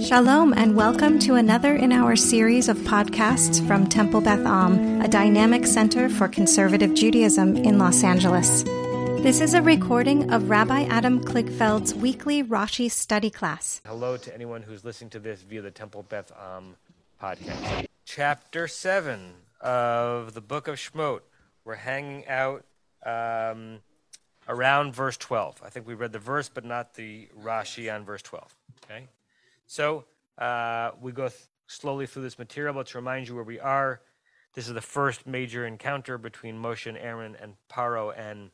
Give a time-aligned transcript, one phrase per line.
[0.00, 5.08] Shalom, and welcome to another in our series of podcasts from Temple Beth Am, a
[5.08, 8.64] dynamic center for conservative Judaism in Los Angeles.
[9.22, 13.80] This is a recording of Rabbi Adam Kligfeld's weekly Rashi study class.
[13.86, 16.76] Hello to anyone who's listening to this via the Temple Beth Am
[17.22, 17.86] podcast.
[18.04, 21.20] Chapter 7 of the book of Shemot.
[21.64, 22.64] We're hanging out
[23.06, 23.78] um,
[24.48, 25.62] around verse 12.
[25.64, 28.54] I think we read the verse, but not the Rashi on verse 12.
[28.84, 29.08] Okay?
[29.74, 30.04] So
[30.38, 34.02] uh, we go th- slowly through this material, but to remind you where we are,
[34.54, 38.52] this is the first major encounter between Moshe and Aaron and Paro and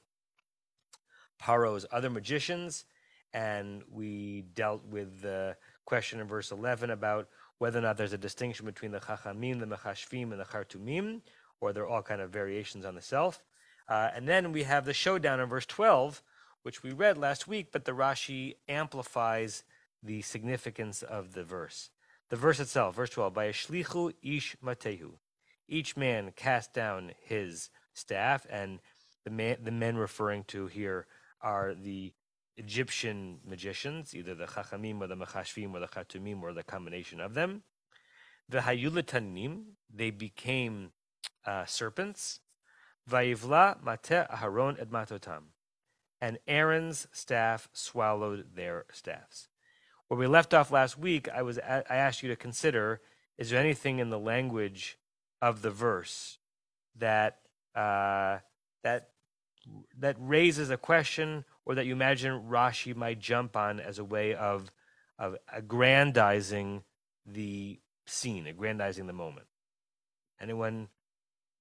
[1.38, 2.87] Paro's other magicians.
[3.34, 7.28] And we dealt with the question in verse 11 about
[7.59, 11.20] whether or not there's a distinction between the Chachamim, the Mechashfim, and the Chartumim,
[11.61, 13.45] or they're all kind of variations on the self.
[13.91, 16.23] Uh, and then we have the showdown in verse 12,
[16.62, 19.64] which we read last week, but the Rashi amplifies
[20.03, 21.91] the significance of the verse.
[22.31, 25.12] The verse itself, verse 12, by Ashlichu ish matehu.
[25.69, 28.81] Each man cast down his staff, and
[29.25, 31.07] the, man, the men referring to here
[31.42, 32.12] are the
[32.57, 37.35] Egyptian magicians, either the Chachamim or the Mechashfim or the Chatumim or the combination of
[37.35, 37.62] them.
[38.48, 40.92] The Hayulatanim, they became
[41.47, 42.41] uh, serpents.
[43.09, 45.45] Vayivla mate Aharon et matotam.
[46.20, 49.48] And Aaron's staff swallowed their staffs.
[50.11, 53.00] Where we left off last week, I was I asked you to consider:
[53.39, 54.98] is there anything in the language
[55.41, 56.39] of the verse
[56.97, 57.39] that
[57.77, 58.39] uh,
[58.83, 59.11] that
[59.97, 64.34] that raises a question, or that you imagine Rashi might jump on as a way
[64.34, 64.72] of
[65.17, 66.83] of aggrandizing
[67.24, 69.47] the scene, aggrandizing the moment?
[70.41, 70.89] Anyone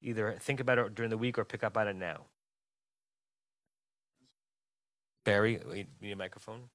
[0.01, 2.25] either think about it during the week or pick up on it now?
[5.23, 5.61] Barry,
[6.01, 6.71] need a microphone.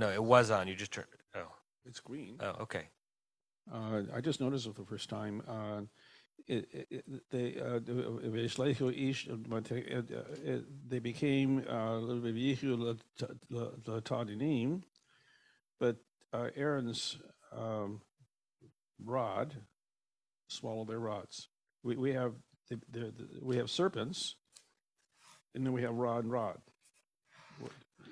[0.00, 0.66] No, it was on.
[0.66, 1.08] You just turned.
[1.34, 1.52] Oh,
[1.84, 2.36] It's green.
[2.40, 2.88] oh, okay.
[3.70, 5.42] Uh, I just noticed it for the first time.
[5.46, 5.82] Uh,
[6.48, 12.00] it, it, it, they uh, the- V'yishleichu ish, uh, but, uh, uh, they became uh,
[12.00, 12.96] v'yichu
[13.50, 14.82] l'tadinim,
[15.78, 15.96] but
[16.32, 17.18] uh, Aaron's
[17.54, 18.00] um,
[19.04, 19.54] rod
[20.48, 21.50] swallowed their rods.
[21.82, 22.32] We, we have
[22.70, 24.36] the, the, the, we have serpents,
[25.54, 26.56] and then we have rod and rod.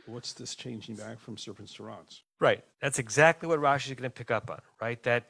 [0.08, 2.22] What- What's this changing back from serpents to rods?
[2.40, 2.64] Right.
[2.80, 4.60] That's exactly what Rashi is going to pick up on.
[4.80, 5.02] Right.
[5.02, 5.28] That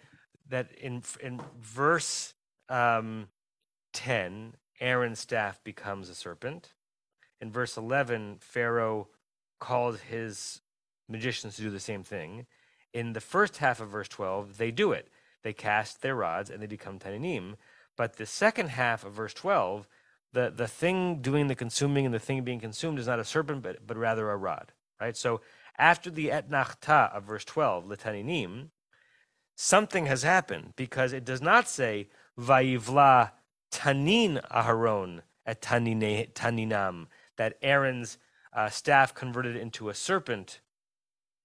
[0.48, 2.34] that in in verse
[2.68, 3.28] um,
[3.92, 6.72] ten, Aaron's staff becomes a serpent.
[7.40, 9.08] In verse eleven, Pharaoh
[9.60, 10.60] called his
[11.08, 12.46] magicians to do the same thing.
[12.94, 15.08] In the first half of verse twelve, they do it.
[15.42, 17.54] They cast their rods and they become tananim.
[17.96, 19.88] But the second half of verse twelve,
[20.32, 23.62] the the thing doing the consuming and the thing being consumed is not a serpent,
[23.62, 24.72] but but rather a rod.
[25.00, 25.16] Right.
[25.16, 25.40] So
[25.78, 28.70] after the etnachta of verse twelve, letaninim,
[29.54, 32.08] something has happened because it does not say
[32.38, 33.32] vayivla
[33.72, 37.06] tanin aharon at taninam
[37.36, 38.18] that Aaron's
[38.52, 40.60] uh, staff converted into a serpent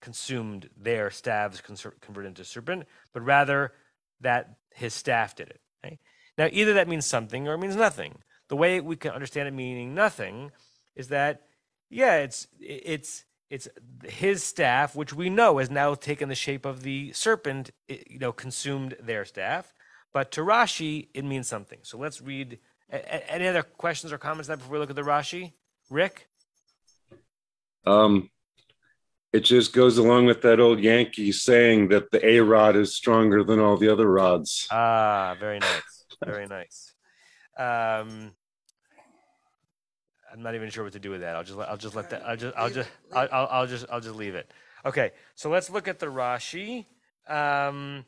[0.01, 2.83] consumed their staves converted into serpent,
[3.13, 3.71] but rather
[4.19, 5.61] that his staff did it.
[5.83, 5.99] Right?
[6.37, 8.15] Now, either that means something or it means nothing.
[8.53, 10.51] The way we can understand it meaning nothing
[10.95, 11.41] is that,
[11.89, 13.67] yeah, it's it's it's
[14.03, 18.31] his staff, which we know has now taken the shape of the serpent, you know,
[18.31, 19.73] consumed their staff.
[20.13, 21.79] But to Rashi, it means something.
[21.81, 22.59] So let's read.
[22.91, 25.53] Any other questions or comments that before we look at the Rashi?
[25.89, 26.27] Rick?
[27.87, 28.29] Um,
[29.31, 33.43] it just goes along with that old Yankee saying that the A rod is stronger
[33.43, 34.67] than all the other rods.
[34.69, 36.05] Ah, very nice.
[36.23, 36.93] Very nice.
[37.57, 38.35] Um,
[40.33, 41.35] I'm not even sure what to do with that.
[41.35, 44.01] I'll just I'll just let that I'll just I'll just I'll, I'll, I'll just I'll
[44.01, 44.49] just leave it.
[44.83, 46.85] Okay, so let's look at the Rashi.
[47.27, 48.05] Um,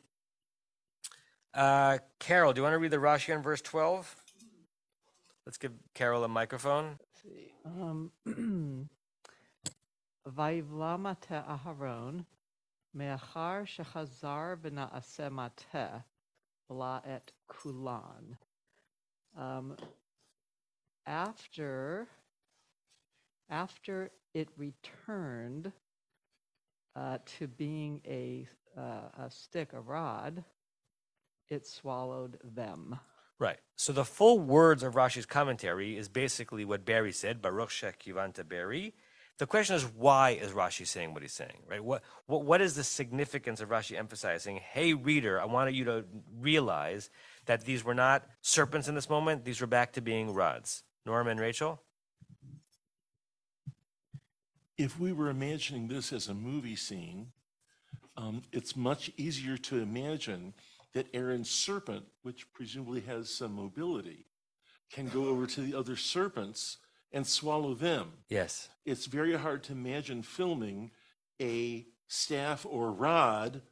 [1.54, 4.16] uh, Carol, do you want to read the Rashi on verse 12?
[5.46, 6.98] Let's give Carol a microphone.
[7.64, 8.10] Um,
[10.28, 12.24] Vayivla mate Aharon,
[12.92, 16.02] me'achar shechazar v'na'aseh mate,
[16.68, 18.36] la et kulan.
[21.06, 22.08] After,
[23.48, 25.72] after it returned
[26.96, 30.42] uh, to being a, uh, a stick, a rod,
[31.48, 32.98] it swallowed them.
[33.38, 33.58] Right.
[33.76, 38.94] So the full words of Rashi's commentary is basically what Barry said, Baruch Shekivanta Barry.
[39.38, 41.84] The question is, why is Rashi saying what he's saying, right?
[41.84, 46.04] What, what, what is the significance of Rashi emphasizing, hey, reader, I wanted you to
[46.40, 47.10] realize
[47.44, 50.84] that these were not serpents in this moment, these were back to being rods.
[51.06, 51.80] Norm and Rachel?
[54.78, 57.28] if we were imagining this as a movie scene,
[58.16, 60.54] um, it's much easier to imagine
[60.92, 64.26] that Aaron's serpent, which presumably has some mobility,
[64.90, 66.78] can go over to the other serpents
[67.12, 68.12] and swallow them.
[68.28, 68.68] Yes.
[68.84, 70.90] It's very hard to imagine filming
[71.40, 73.62] a staff or rod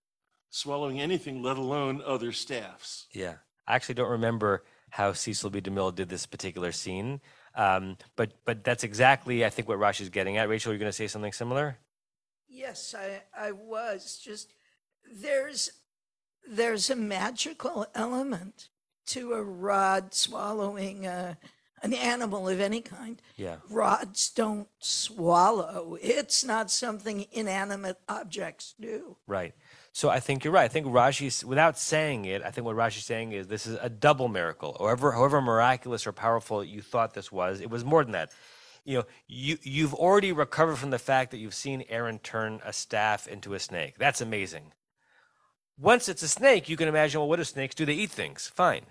[0.51, 3.07] swallowing anything, let alone other staffs.
[3.13, 3.37] Yeah.
[3.67, 4.65] I actually don't remember
[4.95, 5.61] how Cecil B.
[5.61, 7.21] DeMille did this particular scene.
[7.57, 10.49] Um, but but that's exactly I think what Rashi's getting at.
[10.49, 11.79] Rachel, you're going to say something similar.
[12.49, 14.21] Yes, I, I was.
[14.25, 14.53] Just
[15.13, 15.71] there's
[16.49, 18.69] there's a magical element
[19.07, 21.39] to a rod swallowing a,
[21.83, 23.21] an animal of any kind.
[23.37, 23.57] Yeah.
[23.69, 25.99] Rods don't swallow.
[26.01, 29.17] It's not something inanimate objects do.
[29.27, 29.55] Right.
[29.97, 30.65] So I think you're right.
[30.65, 33.89] I think Rashi, without saying it, I think what Rashi's saying is this is a
[33.89, 34.75] double miracle.
[34.77, 38.33] However, however miraculous or powerful you thought this was, it was more than that.
[38.85, 42.73] You know, you you've already recovered from the fact that you've seen Aaron turn a
[42.73, 43.95] staff into a snake.
[43.97, 44.73] That's amazing.
[45.79, 47.87] Once it's a snake, you can imagine, well, what do snakes do?
[47.87, 48.51] They eat things.
[48.53, 48.87] Fine.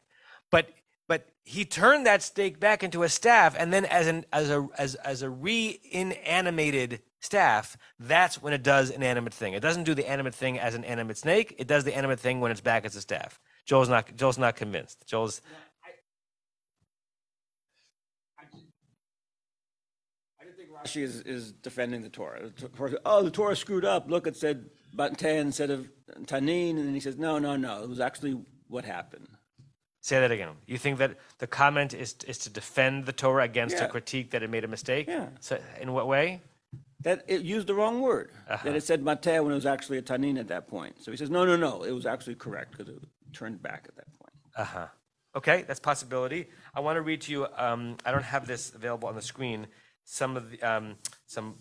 [0.50, 0.70] But
[1.10, 4.70] but he turned that snake back into a staff, and then as an as a
[4.78, 9.54] as as a re-inanimated staff, that's when it does an animate thing.
[9.54, 11.56] It doesn't do the animate thing as an animate snake.
[11.58, 13.40] It does the animate thing when it's back as a staff.
[13.66, 15.08] Joel's not Joel's not convinced.
[15.08, 15.42] Joel's
[20.40, 22.50] I don't think Rashi is, is defending the Torah.
[22.50, 24.10] The Torah- Oh, the Torah screwed up.
[24.10, 25.90] Look, it said Mateh instead of
[26.26, 26.72] Tanin.
[26.72, 27.84] And then he says, no, no, no.
[27.84, 28.38] It was actually
[28.68, 29.28] what happened.
[30.02, 30.50] say that again.
[30.68, 34.44] You think that the comment is is to defend the Torah against a critique that
[34.44, 35.08] it made a mistake?
[35.08, 35.28] Yeah.
[35.40, 36.42] So in what way?
[37.04, 38.32] That it used the wrong word.
[38.50, 38.64] Uh-huh.
[38.64, 41.04] That it said Mateh when it was actually a Tanin at that point.
[41.04, 41.84] So he says, no, no, no.
[41.84, 43.02] It was actually correct because it
[43.34, 44.34] turned back at that point.
[44.56, 44.88] Uh huh.
[45.36, 46.48] Okay, that's possibility.
[46.76, 47.48] I want to read to you.
[47.58, 49.68] Um, I don't have this available on the screen.
[50.06, 50.96] Some of the um,
[51.26, 51.56] some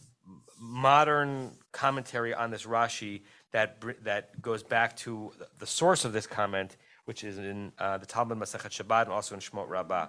[0.60, 3.22] modern commentary on this Rashi
[3.52, 7.98] that br- that goes back to the source of this comment, which is in uh,
[7.98, 10.08] the Talmud Masachet Shabbat and also in Shmot Rabbah.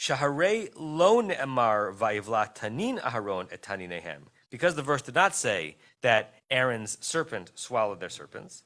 [0.00, 4.22] Shaharei lo va'ivla tanin aharon et taninehem.
[4.48, 8.62] Because the verse did not say that Aaron's serpent swallowed their serpents.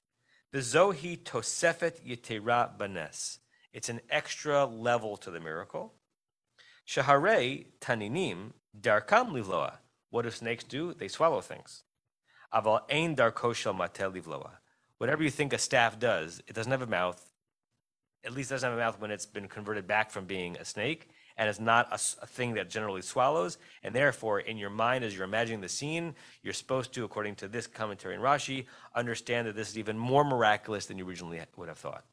[0.53, 3.41] The zohi tosefet yetera banes.
[3.73, 5.95] It's an extra level to the miracle.
[6.87, 9.79] Shaharei taninim darkam livloa.
[10.11, 10.95] What do snakes do?
[10.95, 11.83] They swallow things.
[12.55, 14.51] Aval ein darko shel matel livloa.
[14.99, 17.33] Whatever you think a staff does, it doesn't have a mouth.
[18.25, 21.09] At least doesn't have a mouth when it's been converted back from being a snake,
[21.37, 23.59] and it's not a thing that generally swallows.
[23.83, 27.49] And therefore, in your mind, as you're imagining the scene, you're supposed to, according to
[27.49, 31.69] this commentary in Rashi, understand that this is even more miraculous than you originally would
[31.69, 32.05] have thought.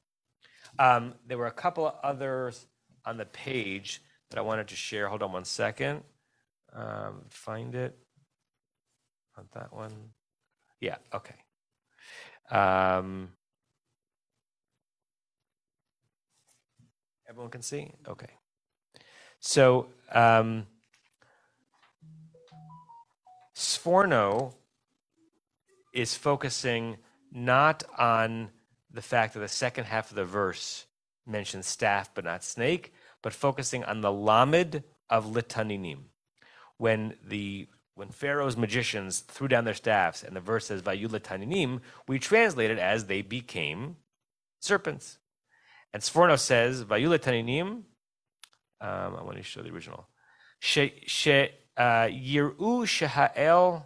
[0.80, 2.66] Um, there were a couple of others
[3.06, 5.08] on the page that I wanted to share.
[5.08, 6.04] Hold on one second.
[6.74, 7.98] Um, find it.
[9.38, 9.94] On that one.
[10.80, 11.36] Yeah, okay.
[12.50, 13.30] Um,
[17.30, 17.94] everyone can see?
[18.08, 18.28] Okay.
[19.42, 20.68] So, um,
[23.56, 24.54] Sforno
[25.94, 26.98] is focusing
[27.32, 28.50] not on
[28.92, 30.86] the fact that the second half of the verse
[31.26, 32.94] mentions staff but not snake,
[33.24, 36.04] but focusing on the lamed of litaninim.
[36.78, 41.82] When the when Pharaoh's magicians threw down their staffs and the verse says vayu litaninim,
[42.08, 43.98] we translate it as they became
[44.60, 45.18] serpents.
[45.94, 47.84] And Sforno says vayu litaninim.
[48.82, 50.08] Um, I want to show the original.
[50.60, 53.86] She, she, uh, yiru sheha'el.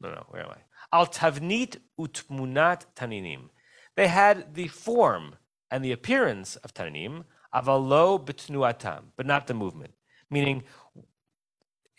[0.00, 0.96] No, no, where am I?
[0.96, 3.50] Al tavnit utmunat taninim.
[3.94, 5.36] They had the form
[5.70, 7.24] and the appearance of taninim,
[7.54, 9.92] avalo betnuatam, but not the movement.
[10.30, 10.64] Meaning,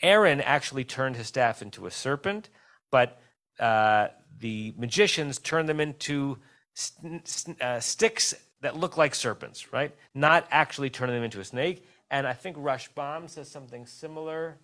[0.01, 2.49] Aaron actually turned his staff into a serpent,
[2.91, 3.21] but
[3.59, 4.07] uh,
[4.39, 6.37] the magicians turned them into
[6.73, 9.95] st- st- uh, sticks that look like serpents, right?
[10.13, 11.85] Not actually turning them into a snake.
[12.13, 14.60] And I think Rashbam says something similar.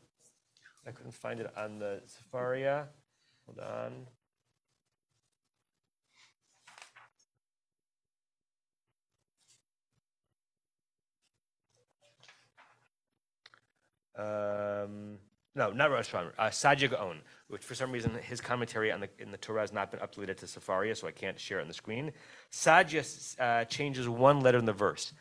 [0.86, 2.86] I couldn't find it on the Sefaria.
[3.48, 4.08] Hold on.
[14.16, 15.18] Um,
[15.56, 16.34] no, not Rosh Hashanah.
[16.38, 19.74] Uh, Sadia Gaon, which for some reason his commentary on the in the Torah has
[19.74, 22.12] not been uploaded to Sefaria, so I can't share it on the screen.
[22.52, 25.14] Sadia uh, changes one letter in the verse.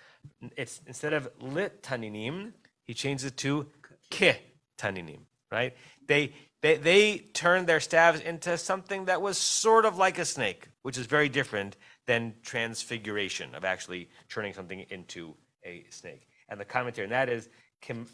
[0.57, 2.53] It's instead of lit taninim,
[2.85, 3.67] he changes it to
[4.11, 4.37] ke
[4.79, 5.21] taninim.
[5.51, 5.75] Right?
[6.07, 10.69] They they they turned their staves into something that was sort of like a snake,
[10.83, 15.35] which is very different than transfiguration of actually turning something into
[15.65, 16.27] a snake.
[16.49, 17.49] And the commentary on that is
[17.81, 18.07] Kim,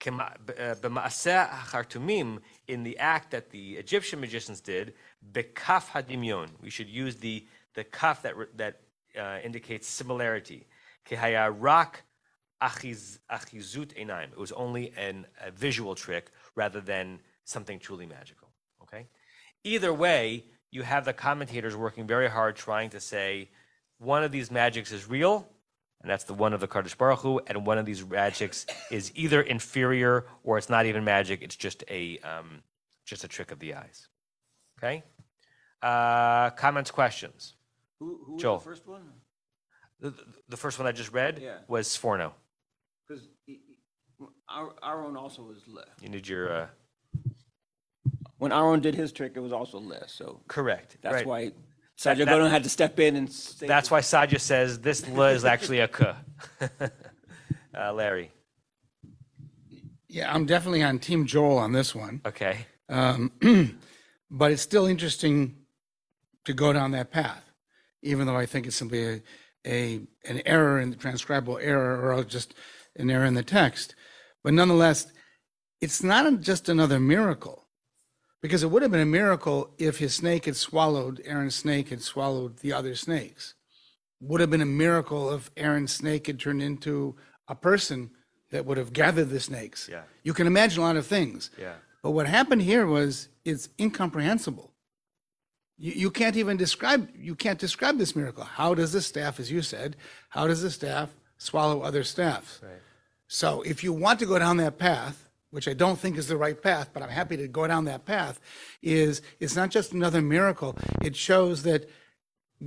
[0.00, 0.74] Kim, uh,
[2.66, 4.94] in the act that the Egyptian magicians did,
[5.32, 6.48] bekaf hadimyon.
[6.60, 8.80] We should use the the kaf that that
[9.18, 10.66] uh, indicates similarity.
[11.10, 12.02] Rak
[12.62, 13.92] achizut.
[13.96, 18.48] It was only an, a visual trick rather than something truly magical.
[18.82, 19.06] Okay.
[19.64, 23.50] Either way, you have the commentators working very hard trying to say
[23.98, 25.48] one of these magics is real,
[26.02, 29.10] and that's the one of the Kadosh Baruch Hu, and one of these magics is
[29.14, 32.62] either inferior or it's not even magic; it's just a um,
[33.04, 34.08] just a trick of the eyes.
[34.78, 35.02] Okay.
[35.82, 37.54] Uh, comments, questions.
[38.00, 38.58] Who, who was Joel.
[38.58, 39.02] the first one?
[40.00, 40.14] The,
[40.48, 41.58] the first one I just read Yeah.
[41.66, 42.32] was Sforno.
[43.08, 43.24] Because
[44.48, 45.84] our our own also was le.
[46.02, 46.66] You need your uh,
[48.38, 50.06] When Aaron did his trick, it was also le.
[50.08, 50.98] So correct.
[51.02, 51.26] that's right.
[51.26, 51.52] why
[51.98, 53.66] Sajja that- Godon had to step in and say.
[53.66, 56.12] That's why Saja says this l is actually a k.
[57.76, 58.30] uh, Larry.
[60.08, 62.20] Yeah, I'm definitely on Team Joel on this one.
[62.24, 62.66] Okay.
[62.88, 63.32] Um,
[64.30, 65.56] but it's still interesting
[66.44, 67.44] to go down that path,
[68.02, 69.22] even though I think it's simply a,
[69.66, 72.54] a an error in the transcribable error or just
[72.96, 73.94] an error in the text.
[74.42, 75.12] But nonetheless,
[75.80, 77.66] it's not just another miracle,
[78.40, 82.02] because it would have been a miracle if his snake had swallowed Aaron's snake had
[82.02, 83.54] swallowed the other snakes.
[84.20, 88.10] Would have been a miracle if Aaron's snake had turned into a person
[88.50, 89.88] that would have gathered the snakes.
[89.90, 90.02] Yeah.
[90.22, 91.50] You can imagine a lot of things.
[91.58, 91.74] Yeah.
[92.02, 94.72] But what happened here was it's incomprehensible.
[95.78, 98.44] You, you can't even describe you can't describe this miracle.
[98.44, 99.96] How does the staff, as you said,
[100.30, 102.60] how does the staff swallow other staffs?
[102.62, 102.72] Right.
[103.28, 106.36] So if you want to go down that path, which I don't think is the
[106.36, 108.40] right path, but I'm happy to go down that path,
[108.82, 110.76] is it's not just another miracle.
[111.02, 111.88] It shows that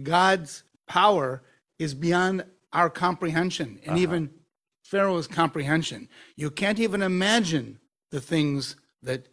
[0.04, 1.44] God's power
[1.78, 4.02] is beyond our comprehension and uh-huh.
[4.02, 4.30] even
[4.84, 6.08] Pharaoh's comprehension.
[6.36, 9.28] You can't even imagine the things that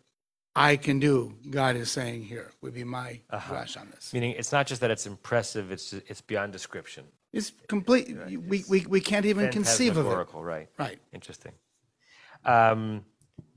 [0.59, 4.13] I can do, God is saying here, would be my rush on this.
[4.13, 7.05] Meaning, it's not just that it's impressive; it's it's beyond description.
[7.33, 10.09] It's complete, we, we, we can't even conceive of it.
[10.09, 10.69] Phantasmagorical, right?
[10.79, 10.99] Right.
[11.13, 11.53] Interesting.
[12.45, 13.05] Um,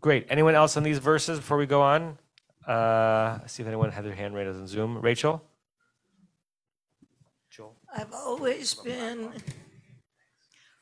[0.01, 0.27] great.
[0.29, 2.17] Anyone else on these verses before we go on?
[2.67, 5.01] Uh, see if anyone had their hand raised on Zoom.
[5.01, 5.41] Rachel.
[7.49, 7.75] Joel.
[7.95, 9.31] I've always been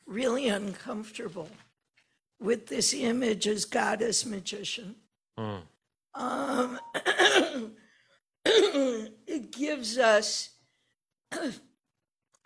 [0.06, 1.48] really uncomfortable
[2.40, 4.96] with this image as goddess magician.
[6.14, 6.78] Um,
[8.44, 10.50] it gives us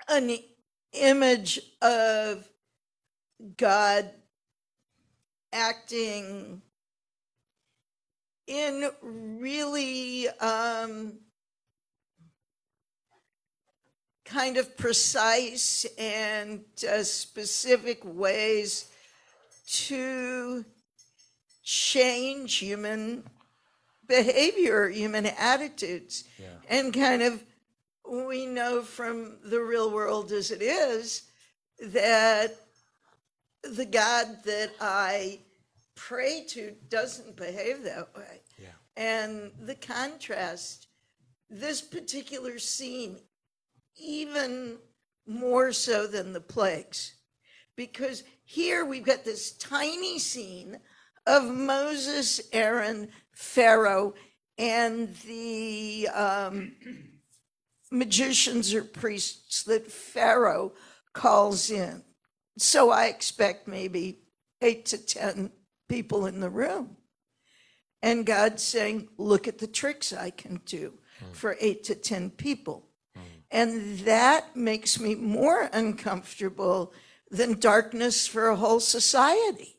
[0.08, 0.36] an
[0.92, 2.48] image of
[3.56, 4.10] God
[5.52, 6.62] acting
[8.46, 11.14] in really um,
[14.24, 18.90] kind of precise and uh, specific ways
[19.66, 20.64] to
[21.62, 23.24] change human
[24.06, 26.24] behavior, human attitudes.
[26.68, 27.42] And kind of,
[28.10, 31.22] we know from the real world as it is
[31.78, 32.54] that
[33.62, 35.40] the God that I
[35.94, 38.42] pray to doesn't behave that way.
[38.58, 38.68] Yeah.
[38.96, 40.88] And the contrast,
[41.48, 43.18] this particular scene,
[43.96, 44.78] even
[45.26, 47.14] more so than the plagues,
[47.76, 50.78] because here we've got this tiny scene
[51.26, 54.14] of Moses, Aaron, Pharaoh,
[54.58, 56.72] and the um,
[57.90, 60.72] magicians or priests that Pharaoh
[61.12, 62.02] calls in.
[62.58, 64.20] So I expect maybe
[64.60, 65.50] eight to 10
[65.88, 66.96] people in the room.
[68.02, 70.94] And God's saying, Look at the tricks I can do
[71.32, 72.88] for eight to 10 people.
[73.50, 76.92] And that makes me more uncomfortable
[77.30, 79.73] than darkness for a whole society.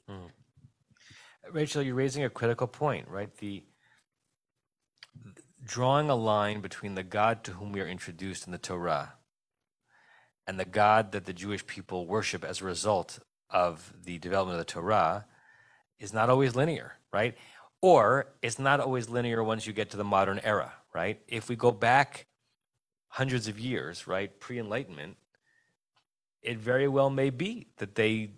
[1.52, 3.36] Rachel, you're raising a critical point, right?
[3.38, 3.64] The
[5.64, 9.14] drawing a line between the God to whom we are introduced in the Torah
[10.48, 14.66] and the God that the Jewish people worship as a result of the development of
[14.66, 15.26] the Torah
[16.00, 17.36] is not always linear, right?
[17.82, 21.20] Or it's not always linear once you get to the modern era, right?
[21.28, 22.28] If we go back
[23.08, 25.18] hundreds of years, right, pre Enlightenment,
[26.42, 28.32] it very well may be that they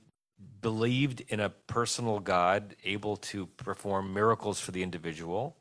[0.72, 5.56] believed in a personal God able to perform miracles for the individual.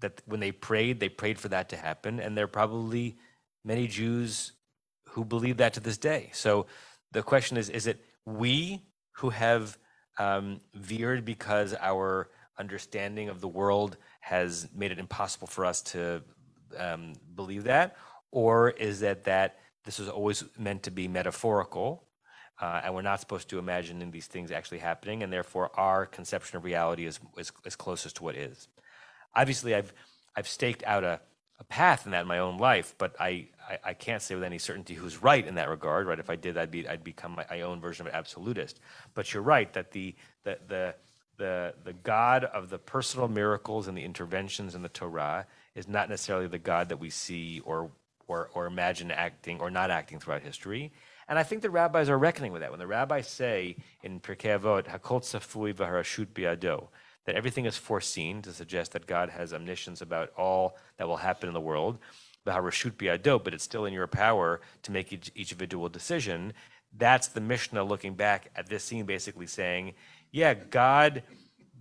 [0.00, 2.20] That when they prayed, they prayed for that to happen.
[2.20, 3.18] And there are probably
[3.66, 4.52] many Jews
[5.10, 6.30] who believe that to this day.
[6.32, 6.64] So
[7.12, 8.80] the question is is it we
[9.18, 9.76] who have
[10.18, 16.22] um, veered because our understanding of the world has made it impossible for us to
[16.78, 17.96] um, believe that?
[18.30, 22.04] Or is it that this was always meant to be metaphorical,
[22.60, 26.56] uh, and we're not supposed to imagine these things actually happening, and therefore our conception
[26.56, 28.68] of reality is, is, is closest to what is?
[29.34, 29.92] Obviously, I've,
[30.36, 31.20] I've staked out a,
[31.58, 34.44] a path in that in my own life, but I, I, I can't say with
[34.44, 36.18] any certainty who's right in that regard, right?
[36.18, 38.80] If I did, I'd, be, I'd become my, my own version of an absolutist.
[39.14, 40.94] But you're right that the, the, the,
[41.36, 46.08] the, the God of the personal miracles and the interventions in the Torah is not
[46.08, 47.90] necessarily the God that we see or,
[48.28, 50.92] or, or imagine acting or not acting throughout history.
[51.28, 52.70] And I think the rabbis are reckoning with that.
[52.70, 56.88] When the rabbis say in Pirkei Avot, Hakol tzafui v'harashut biado,
[57.24, 61.48] that everything is foreseen to suggest that God has omniscience about all that will happen
[61.48, 61.98] in the world,
[62.46, 66.52] v'harashut biado, but it's still in your power to make each, each individual decision.
[66.96, 69.94] That's the Mishnah looking back at this scene, basically saying,
[70.30, 71.22] yeah, God,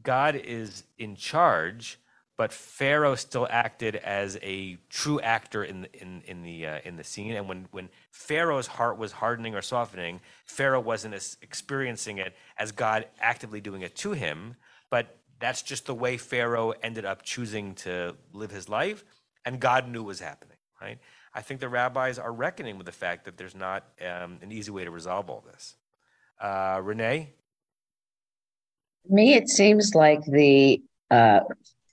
[0.04, 2.00] God is in charge,
[2.36, 6.96] but Pharaoh still acted as a true actor in the, in in the uh, in
[6.96, 7.34] the scene.
[7.34, 12.72] And when when Pharaoh's heart was hardening or softening, Pharaoh wasn't as experiencing it as
[12.72, 14.56] God actively doing it to him.
[14.90, 19.04] But that's just the way Pharaoh ended up choosing to live his life,
[19.46, 20.58] and God knew was happening.
[20.82, 21.00] Right?
[21.36, 24.72] I think the rabbis are reckoning with the fact that there's not um, an easy
[24.72, 25.76] way to resolve all this.
[26.40, 27.34] Uh, Renee.
[29.08, 31.40] me, it seems like the uh,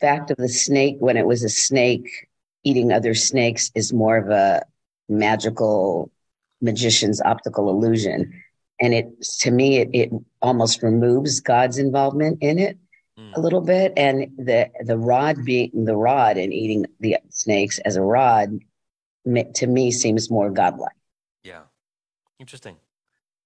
[0.00, 2.28] fact of the snake, when it was a snake
[2.64, 4.64] eating other snakes, is more of a
[5.09, 6.11] magical
[6.61, 8.42] magician's optical illusion.
[8.80, 12.78] And it, to me, it, it almost removes God's involvement in it
[13.19, 13.37] Mm.
[13.37, 13.92] a little bit.
[13.97, 18.59] And the the rod being the rod and eating the snakes as a rod,
[19.54, 20.97] to me, seems more godlike.
[21.42, 21.62] Yeah.
[22.38, 22.76] Interesting.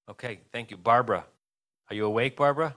[0.09, 0.41] Okay.
[0.53, 0.77] Thank you.
[0.77, 1.25] Barbara.
[1.91, 2.77] Are you awake, Barbara?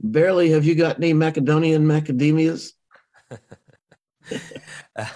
[0.00, 2.72] Barely have you got any Macedonian macadamias?
[4.96, 5.06] Uh,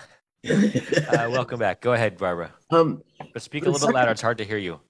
[0.48, 1.80] uh, welcome back.
[1.80, 2.52] Go ahead, Barbara.
[2.70, 4.10] Um, But speak a little bit louder.
[4.10, 4.80] It's hard to hear you.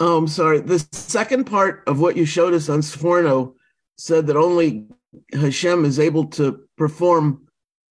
[0.00, 0.60] oh, I'm sorry.
[0.60, 3.54] The second part of what you showed us on Sforno
[3.98, 4.86] said that only
[5.32, 7.46] Hashem is able to perform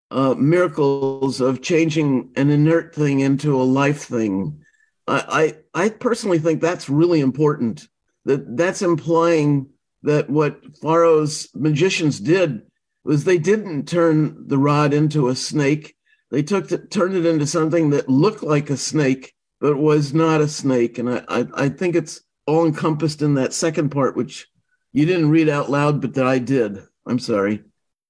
[0.10, 4.60] uh, miracles of changing an inert thing into a life thing.
[5.08, 7.88] I, I I personally think that's really important.
[8.26, 9.68] That that's implying
[10.04, 12.64] that what Pharaoh's magicians did
[13.04, 15.96] was they didn't turn the rod into a snake.
[16.30, 20.42] They took the, turned it into something that looked like a snake, but was not
[20.42, 20.98] a snake.
[20.98, 24.48] And I, I, I think it's all encompassed in that second part, which
[24.94, 26.80] you didn't read out loud, but that I did.
[27.06, 27.64] I'm sorry.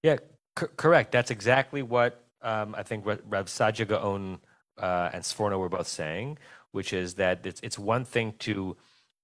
[0.04, 0.18] Yeah,
[0.56, 1.12] correct.
[1.12, 4.40] That's exactly what um, I think Ra- Rav Sadia Gaon
[4.78, 6.38] uh, and Sforno were both saying,
[6.72, 8.78] which is that it's, it's one thing to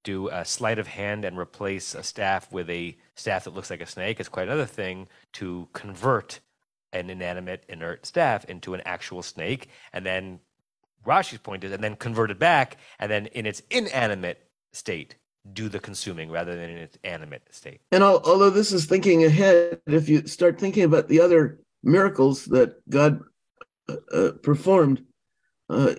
[0.07, 3.81] do a sleight of hand and replace a staff with a staff that looks like
[3.81, 4.21] a snake.
[4.21, 6.39] is quite another thing to convert
[6.93, 10.39] an inanimate, inert staff into an actual snake, and then
[11.05, 15.15] Rashi's point is, and then convert it back, and then in its inanimate state,
[15.51, 17.81] do the consuming rather than in its animate state.
[17.91, 22.45] And al- although this is thinking ahead, if you start thinking about the other miracles
[22.45, 23.19] that God
[23.89, 25.03] uh, uh, performed,
[25.69, 25.95] uh,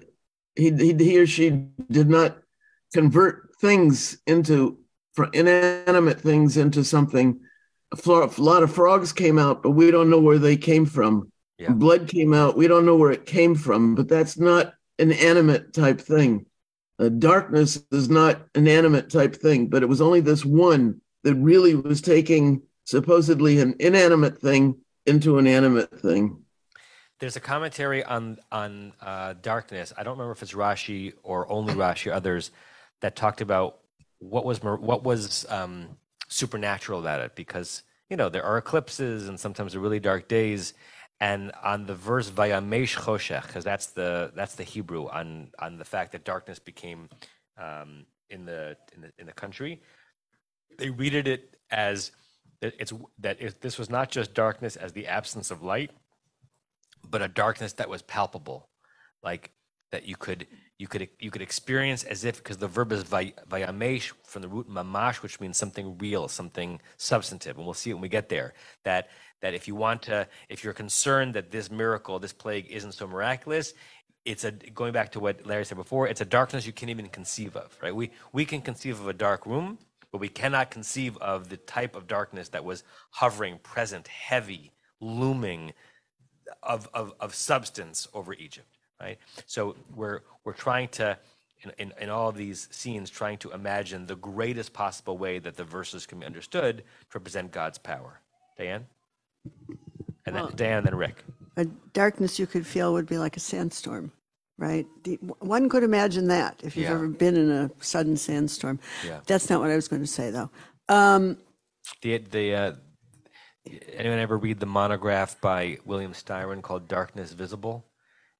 [0.56, 1.50] he, he he or she
[1.90, 2.38] did not
[2.94, 4.78] convert things into
[5.12, 7.40] for inanimate things into something.
[7.92, 11.32] A, lot of frogs came out, but we don't know where they came from.
[11.58, 11.72] Yeah.
[11.72, 15.72] Blood came out, we don't know where it came from, but that's not an animate
[15.72, 16.46] type thing.
[17.00, 21.34] Uh, darkness is not an animate type thing, but it was only this one that
[21.34, 26.42] really was taking supposedly an inanimate thing into an animate thing.
[27.18, 29.92] There's a commentary on on uh, darkness.
[29.96, 32.52] I don't remember if it's Rashi or only Rashi, others
[33.00, 33.78] that talked about
[34.18, 35.96] what was what was um,
[36.28, 40.74] supernatural about it, because you know there are eclipses and sometimes really dark days.
[41.20, 45.84] And on the verse "Vayamesh Choshech," because that's the that's the Hebrew on on the
[45.84, 47.08] fact that darkness became
[47.56, 49.82] um, in the in the in the country,
[50.78, 52.12] they read it as
[52.60, 55.90] it's that it, this was not just darkness as the absence of light,
[57.08, 58.68] but a darkness that was palpable,
[59.22, 59.50] like
[59.90, 60.46] that you could
[60.78, 64.48] you could you could experience as if because the verb is vay- vayamesh from the
[64.48, 68.28] root mamash, which means something real, something substantive, and we'll see it when we get
[68.28, 68.54] there.
[68.84, 69.08] That
[69.42, 73.06] that if you want to, if you're concerned that this miracle, this plague isn't so
[73.06, 73.74] miraculous,
[74.24, 76.06] it's a going back to what Larry said before.
[76.06, 77.94] It's a darkness you can't even conceive of, right?
[77.94, 79.78] We we can conceive of a dark room,
[80.12, 85.72] but we cannot conceive of the type of darkness that was hovering, present, heavy, looming,
[86.62, 89.18] of, of, of substance over Egypt, right?
[89.46, 91.18] So we're, we're trying to,
[91.62, 95.56] in, in, in all of these scenes, trying to imagine the greatest possible way that
[95.56, 98.20] the verses can be understood to represent God's power.
[98.56, 98.86] Diane?
[100.26, 101.24] And then Well- Diane, then Rick.
[101.56, 104.12] A darkness you could feel would be like a sandstorm.
[104.60, 104.86] right?
[105.04, 106.94] The, one could imagine that if you've Yeah.
[106.94, 108.80] ever been in a sudden sandstorm.
[109.06, 109.20] Yeah.
[109.26, 110.50] That's not what I was going to say, though.
[110.88, 111.38] Um,
[112.02, 112.72] The the uh,
[113.92, 117.84] anyone ever read the monograph by William Styron called "Darkness Visible"?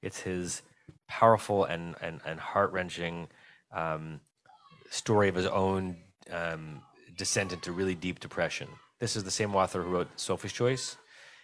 [0.03, 0.63] It's his
[1.09, 3.29] powerful and and, and heart wrenching
[3.73, 4.21] um,
[4.91, 5.97] story of his own
[6.31, 6.83] um,
[7.17, 8.69] descent into really deep depression.
[8.99, 10.97] This is the same author who wrote Sophie's Choice.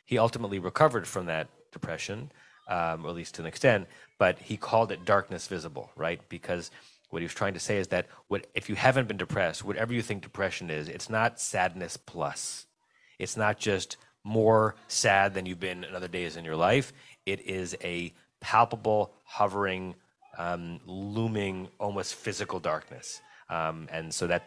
[0.04, 2.30] He ultimately recovered from that depression,
[2.68, 3.86] um, or at least to an extent,
[4.18, 6.20] but he called it darkness visible, right?
[6.28, 6.70] Because
[7.10, 9.94] what he was trying to say is that what if you haven't been depressed, whatever
[9.94, 12.66] you think depression is, it's not sadness plus.
[13.18, 16.92] It's not just more sad than you've been in other days in your life.
[17.26, 18.12] It is a
[18.44, 19.94] palpable, hovering,
[20.36, 23.20] um, looming, almost physical darkness.
[23.48, 24.42] Um, and so that,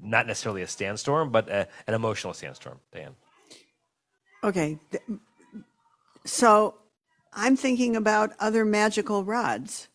[0.00, 3.16] not necessarily a sandstorm, but a, an emotional sandstorm, Dan.
[4.44, 4.78] okay.
[6.24, 6.74] So
[7.32, 9.88] I'm thinking about other magical rods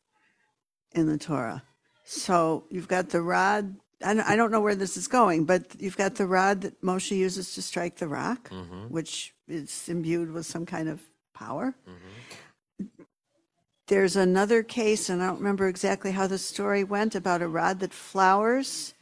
[0.91, 1.63] in the Torah.
[2.03, 3.75] So you've got the rod.
[4.03, 6.81] I don't, I don't know where this is going, but you've got the rod that
[6.81, 8.49] Moshe uses to strike the rock,
[8.89, 10.99] which is imbued with some kind of
[11.33, 11.75] power.
[13.87, 17.79] There's another case, and I don't remember exactly how the story went about a rod
[17.79, 18.93] that flowers.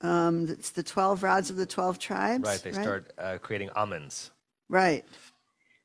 [0.00, 2.44] Um, it's the 12 rods of the 12 tribes.
[2.44, 4.32] Right, they start uh, creating almonds,
[4.68, 5.04] Right.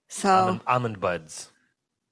[0.08, 1.52] So almond, almond buds.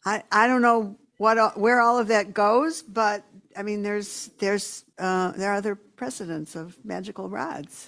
[0.05, 3.23] I, I don't know what all- where all of that goes, but
[3.57, 7.87] I mean, there's there's uh, there are other precedents of magical rods.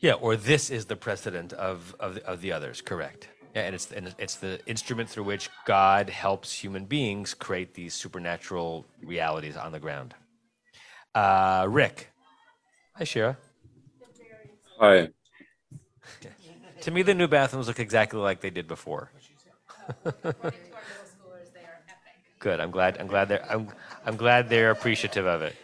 [0.00, 2.80] Yeah, or this is the precedent of of the, of the others.
[2.80, 3.28] Correct.
[3.54, 7.94] Yeah, and it's and it's the instrument through which God helps human beings create these
[7.94, 10.14] supernatural realities on the ground.
[11.14, 12.10] Uh, Rick,
[12.94, 13.36] hi Shira.
[14.78, 15.08] Hi.
[16.80, 19.10] To me, the new bathrooms look exactly like they did before.
[22.38, 22.60] Good.
[22.60, 22.98] I'm glad.
[23.00, 23.50] I'm glad they're.
[23.50, 23.68] I'm.
[24.04, 25.56] I'm glad they're appreciative of it.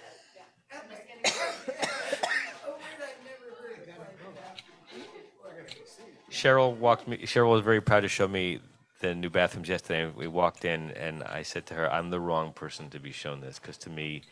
[6.41, 7.19] Cheryl walked me.
[7.19, 8.61] Cheryl was very proud to show me
[9.01, 10.11] the new bathrooms yesterday.
[10.15, 13.41] We walked in, and I said to her, "I'm the wrong person to be shown
[13.41, 14.23] this because to me,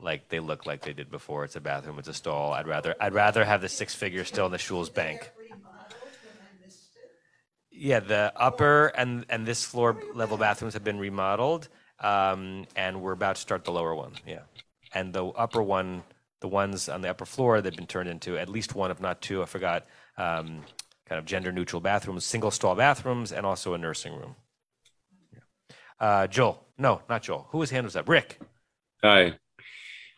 [0.00, 1.44] like they look like they did before.
[1.44, 1.98] It's a bathroom.
[1.98, 2.52] It's a stall.
[2.52, 2.94] I'd rather.
[3.00, 5.30] I'd rather have the six figures still in the Shul's bank."
[7.70, 11.68] Yeah, the upper and and this floor level bathrooms have been remodeled,
[12.00, 14.12] um, and we're about to start the lower one.
[14.26, 14.44] Yeah,
[14.94, 16.02] and the upper one,
[16.40, 19.20] the ones on the upper floor, they've been turned into at least one, if not
[19.20, 19.42] two.
[19.42, 19.84] I forgot.
[20.16, 20.64] Um,
[21.08, 24.34] kind of gender neutral bathrooms, single stall bathrooms, and also a nursing room.
[25.32, 25.40] Yeah.
[26.00, 27.46] Uh, Joel, no, not Joel.
[27.50, 28.08] Who his hand was up?
[28.08, 28.40] Rick.
[29.02, 29.34] Hi.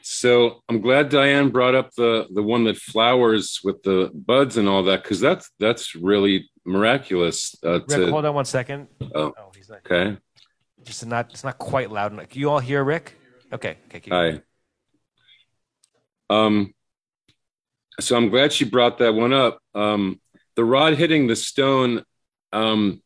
[0.01, 4.69] So I'm glad Diane brought up the the one that flowers with the buds and
[4.69, 7.57] all that because that's that's really miraculous.
[7.65, 8.87] Uh, Rick, to, hold on one second.
[9.15, 9.81] Oh, Oh, he's not.
[9.85, 10.17] okay.
[10.85, 11.31] Just not.
[11.33, 12.29] It's not quite loud enough.
[12.29, 13.17] Can you all hear Rick?
[13.53, 13.77] Okay.
[13.89, 14.01] Okay.
[14.01, 14.41] keep Hi.
[16.31, 16.73] Um,
[18.01, 19.59] so I'm glad she brought that one up.
[19.75, 20.21] Um,
[20.59, 22.03] the rod hitting the stone.
[22.53, 23.01] Um,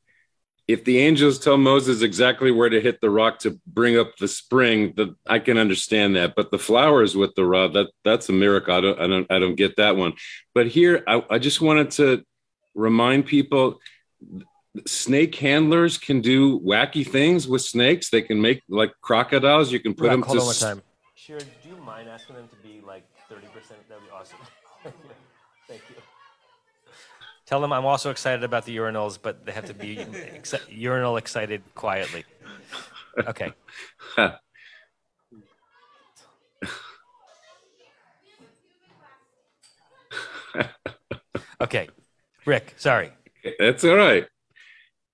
[0.66, 4.26] if the angels tell Moses exactly where to hit the rock to bring up the
[4.26, 6.34] spring, that I can understand that.
[6.34, 8.74] But the flowers with the rod, that that's a miracle.
[8.74, 10.14] I don't, I don't, I don't get that one.
[10.54, 12.24] But here, I, I just wanted to
[12.74, 13.80] remind people
[14.86, 18.08] snake handlers can do wacky things with snakes.
[18.08, 19.70] They can make like crocodiles.
[19.70, 20.82] You can put Rick, them hold to on one s- time.
[21.16, 23.42] Shira, do you mind asking them to be like 30%?
[23.90, 24.38] That'd be awesome.
[27.52, 31.18] Tell them I'm also excited about the urinals, but they have to be ex- urinal
[31.18, 32.24] excited quietly.
[33.26, 33.52] Okay.
[41.60, 41.88] Okay.
[42.46, 43.12] Rick, sorry.
[43.58, 44.26] That's all right.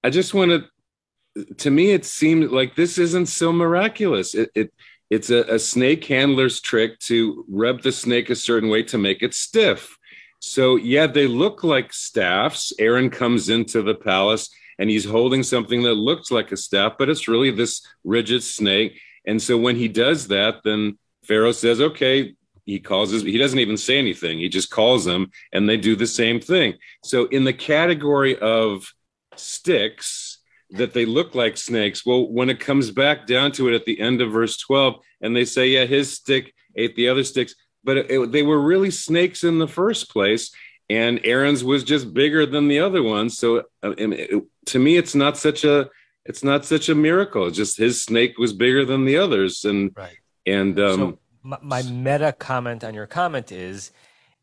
[0.04, 1.54] I just want to.
[1.56, 4.34] To me, it seemed like this isn't so miraculous.
[4.34, 4.72] It, it
[5.10, 9.22] it's a, a snake handler's trick to rub the snake a certain way to make
[9.22, 9.98] it stiff.
[10.40, 12.72] So yeah, they look like staffs.
[12.78, 17.08] Aaron comes into the palace and he's holding something that looks like a staff, but
[17.08, 19.00] it's really this rigid snake.
[19.26, 23.22] And so when he does that, then Pharaoh says, "Okay." He calls his.
[23.22, 24.38] He doesn't even say anything.
[24.38, 26.74] He just calls them, and they do the same thing.
[27.02, 28.92] So in the category of
[29.36, 30.38] sticks
[30.70, 32.04] that they look like snakes.
[32.04, 35.34] Well, when it comes back down to it at the end of verse 12, and
[35.34, 37.54] they say, yeah, his stick ate the other sticks,
[37.88, 40.50] but it, it- they were really snakes in the first place.
[40.90, 43.38] And Aaron's was just bigger than the other ones.
[43.38, 43.48] So
[43.82, 45.88] uh, it- to me, it's not such a
[46.26, 47.46] it's not such a miracle.
[47.46, 50.18] It's just his snake was bigger than the others, and Right.
[50.44, 53.90] and um, so my, my meta comment on your comment is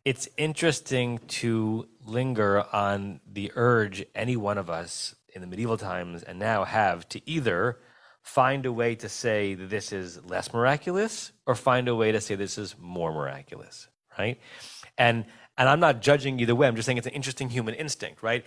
[0.04, 6.24] it's interesting to linger on the urge any one of us in the medieval times
[6.24, 7.78] and now have to either
[8.26, 12.34] find a way to say this is less miraculous or find a way to say
[12.34, 14.40] this is more miraculous, right?
[14.98, 15.26] And
[15.58, 16.68] and I'm not judging either way.
[16.68, 18.44] I'm just saying it's an interesting human instinct, right?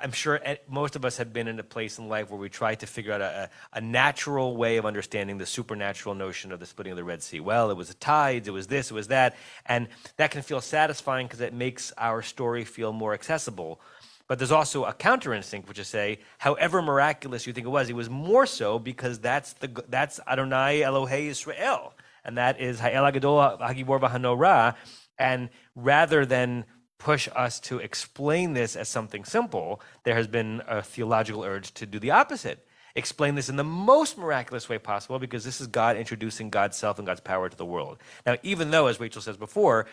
[0.00, 2.76] I'm sure most of us have been in a place in life where we try
[2.76, 6.92] to figure out a, a natural way of understanding the supernatural notion of the splitting
[6.92, 7.40] of the Red Sea.
[7.40, 9.34] Well, it was the tides, it was this, it was that.
[9.64, 13.80] And that can feel satisfying because it makes our story feel more accessible.
[14.28, 17.88] But there's also a counter instinct, which is say, however miraculous you think it was,
[17.88, 23.04] it was more so because that's the that's Adonai Elohei Israel, and that is Ha'el
[23.04, 24.74] Hagadol Hagibor V'Hanora.
[25.18, 26.64] And rather than
[26.98, 31.86] push us to explain this as something simple, there has been a theological urge to
[31.86, 32.66] do the opposite.
[32.96, 36.98] Explain this in the most miraculous way possible because this is God introducing God's self
[36.98, 37.98] and God's power to the world.
[38.24, 39.86] Now, even though, as Rachel says before,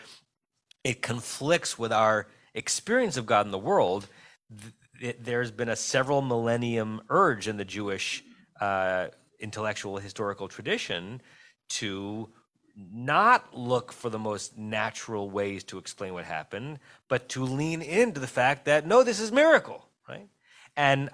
[0.82, 4.08] it conflicts with our experience of God in the world,
[5.00, 8.24] th- there's been a several millennium urge in the Jewish
[8.60, 9.08] uh,
[9.40, 11.20] intellectual historical tradition
[11.68, 12.28] to
[12.76, 18.20] not look for the most natural ways to explain what happened, but to lean into
[18.20, 20.28] the fact that no, this is miracle, right?
[20.76, 21.10] And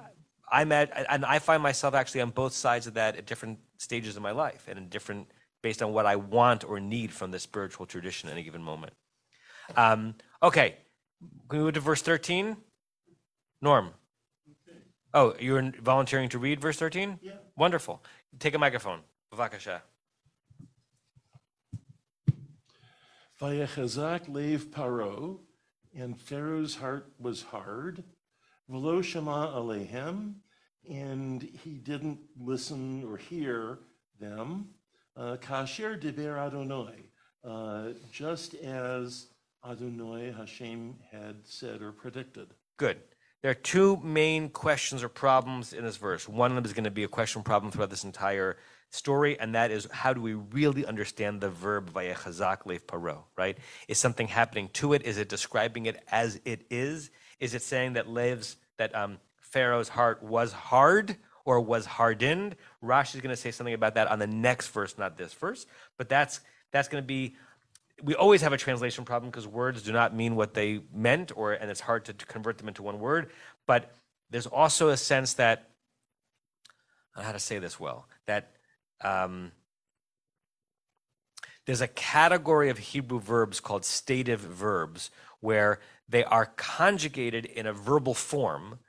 [0.50, 4.16] I'm at, and I find myself actually on both sides of that at different stages
[4.16, 5.29] of my life, and in different
[5.62, 8.94] based on what I want or need from the spiritual tradition at any given moment.
[9.76, 10.76] Um, okay,
[11.48, 12.57] can we move to verse 13?
[13.62, 13.92] Norm.
[15.12, 17.18] Oh, you're volunteering to read verse 13?
[17.20, 17.32] Yeah.
[17.56, 18.02] Wonderful.
[18.38, 19.00] Take a microphone.
[19.32, 19.82] Bavakasha.
[23.40, 25.38] Vayechazak lev paro,
[25.96, 28.04] and Pharaoh's heart was hard.
[28.68, 30.34] Velo shema alehem,
[30.88, 33.78] and he didn't listen or hear
[34.20, 34.68] them.
[35.16, 37.10] Uh, Kasher deber Adonai,
[37.42, 39.26] uh, just as
[39.68, 42.54] Adonai Hashem had said or predicted.
[42.76, 42.98] Good.
[43.42, 46.29] There are two main questions or problems in this verse.
[46.29, 48.59] One of them is going to be a question problem throughout this entire
[48.90, 53.57] story, and that is how do we really understand the verb vayechazak lev paro, right?
[53.88, 55.03] Is something happening to it?
[55.07, 57.11] Is it describing it as it is?
[57.38, 62.57] Is it saying that lives that um, Pharaoh's heart was hard or was hardened?
[62.85, 65.64] Rashi is going to say something about that on the next verse, not this verse,
[65.96, 66.40] but that's
[66.72, 67.37] that's going to be
[68.02, 71.52] we always have a translation problem because words do not mean what they meant or
[71.52, 73.30] and it's hard to, to convert them into one word
[73.66, 73.94] but
[74.30, 75.68] there's also a sense that
[77.14, 78.52] I don't know how to say this well that
[79.02, 79.52] um,
[81.66, 85.10] there's a category of Hebrew verbs called stative verbs
[85.40, 88.80] where they are conjugated in a verbal form,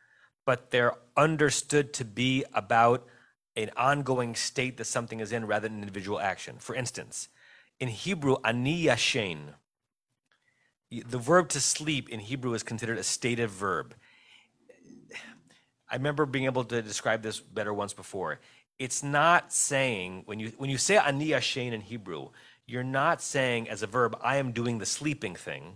[0.45, 3.05] but they're understood to be about
[3.55, 6.55] an ongoing state that something is in rather than an individual action.
[6.57, 7.29] For instance,
[7.81, 9.55] in Hebrew, ani yashen,
[10.89, 13.93] the verb to sleep in Hebrew is considered a stative verb.
[15.89, 18.39] I remember being able to describe this better once before
[18.81, 22.29] it's not saying when you when you say ani yashen in Hebrew,
[22.65, 25.75] you're not saying as a verb, I am doing the sleeping thing,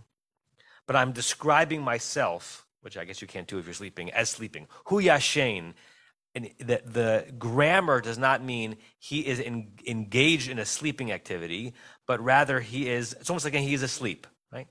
[0.87, 4.65] but I'm describing myself, which I guess you can't do if you're sleeping, as sleeping.
[4.85, 5.73] Hu yashen.
[6.33, 11.73] And the, the grammar does not mean he is in, engaged in a sleeping activity,
[12.07, 14.67] but rather he is, it's almost like he is asleep, right?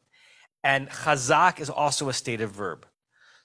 [0.62, 2.86] And chazak is also a stative verb.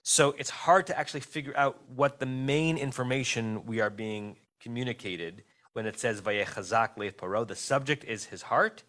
[0.03, 5.43] So it's hard to actually figure out what the main information we are being communicated
[5.73, 7.47] when it says Vayechazak Leith Paro?
[7.47, 8.83] The subject is his heart.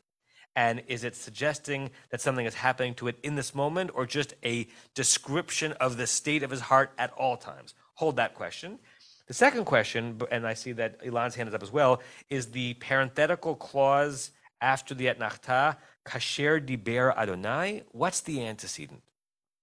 [0.56, 4.34] And is it suggesting that something is happening to it in this moment or just
[4.44, 7.74] a description of the state of his heart at all times?
[7.94, 8.80] Hold that question.
[9.28, 12.74] The second question, and I see that Elon's hand is up as well, is the
[12.74, 17.84] parenthetical clause after the etnachta, kasher diber Adonai.
[17.92, 19.02] What's the antecedent?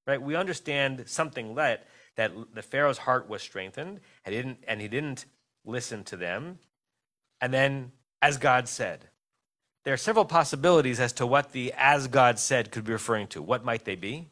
[0.06, 0.22] Right?
[0.22, 4.88] We understand something that that the Pharaoh's heart was strengthened, and he didn't, and he
[4.88, 5.26] didn't
[5.64, 6.58] listen to them.
[7.40, 9.10] And then, as God said,
[9.84, 13.42] there are several possibilities as to what the as God said could be referring to.
[13.42, 14.30] What might they be?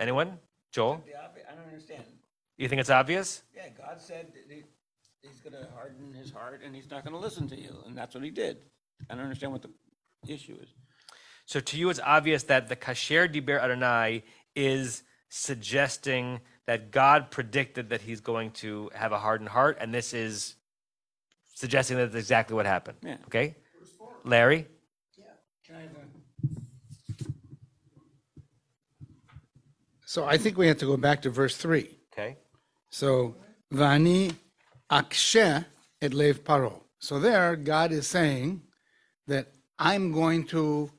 [0.00, 0.38] Anyone?
[0.72, 1.04] Joel?
[1.06, 2.02] I don't understand.
[2.56, 3.42] You think it's obvious?
[3.54, 4.32] Yeah, God said
[5.28, 7.76] he's going to harden his heart and he's not going to listen to you.
[7.86, 8.58] And that's what he did.
[9.10, 9.70] I don't understand what the
[10.26, 10.68] issue is.
[11.44, 17.90] So to you, it's obvious that the Kasher Diber Adonai is suggesting that God predicted
[17.90, 20.56] that he's going to have a hardened heart, and this is
[21.54, 22.98] suggesting that that's exactly what happened.
[23.02, 23.18] Yeah.
[23.26, 23.54] Okay?
[24.24, 24.66] Larry?
[25.16, 25.76] Yeah.
[30.04, 31.90] So I think we have to go back to verse three.
[32.12, 32.38] Okay.
[32.90, 33.36] So
[33.72, 34.34] vani
[34.90, 35.64] akshe
[36.02, 36.82] et lev paro.
[36.98, 38.62] So there, God is saying
[39.26, 40.90] that I'm going to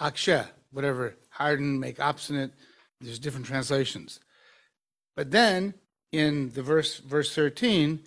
[0.00, 2.52] akshe, whatever, harden, make obstinate.
[3.00, 4.20] There's different translations.
[5.14, 5.74] But then
[6.12, 8.00] in the verse verse 13,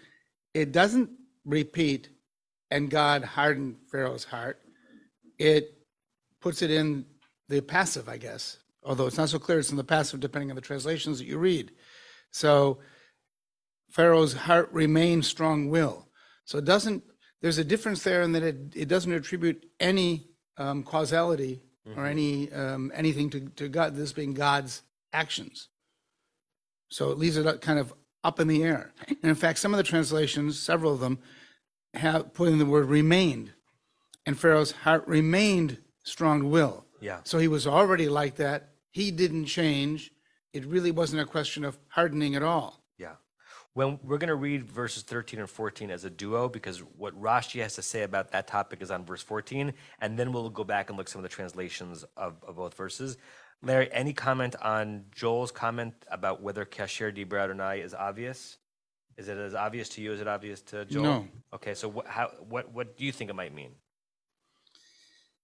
[0.53, 1.09] it doesn't
[1.45, 2.09] repeat
[2.71, 4.59] and God hardened Pharaoh's heart.
[5.37, 5.73] It
[6.41, 7.05] puts it in
[7.47, 8.57] the passive, I guess.
[8.83, 11.37] Although it's not so clear, it's in the passive depending on the translations that you
[11.37, 11.71] read.
[12.31, 12.79] So
[13.89, 16.07] Pharaoh's heart remained strong will.
[16.45, 17.03] So it doesn't,
[17.41, 21.63] there's a difference there in that it, it doesn't attribute any um, causality
[21.97, 25.69] or any um, anything to, to God, this being God's actions.
[26.89, 28.93] So it leaves it kind of up in the air.
[29.07, 31.19] And in fact, some of the translations, several of them,
[31.93, 33.53] have put in the word remained.
[34.25, 36.85] And Pharaoh's heart remained strong will.
[37.01, 37.21] Yeah.
[37.23, 38.69] So he was already like that.
[38.91, 40.11] He didn't change.
[40.53, 42.78] It really wasn't a question of hardening at all.
[43.79, 47.61] When we're going to read verses 13 and 14 as a duo because what Rashi
[47.61, 50.89] has to say about that topic is on verse 14, and then we'll go back
[50.89, 53.15] and look some of the translations of, of both verses.
[53.63, 58.57] Larry, any comment on Joel's comment about whether Kasher Dibra Adonai is obvious?
[59.17, 61.03] Is it as obvious to you as it obvious to Joel?
[61.03, 61.27] No.
[61.53, 63.71] Okay, so what, how, what, what do you think it might mean?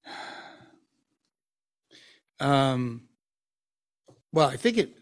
[2.42, 3.04] Um,
[4.34, 4.98] well, I think it.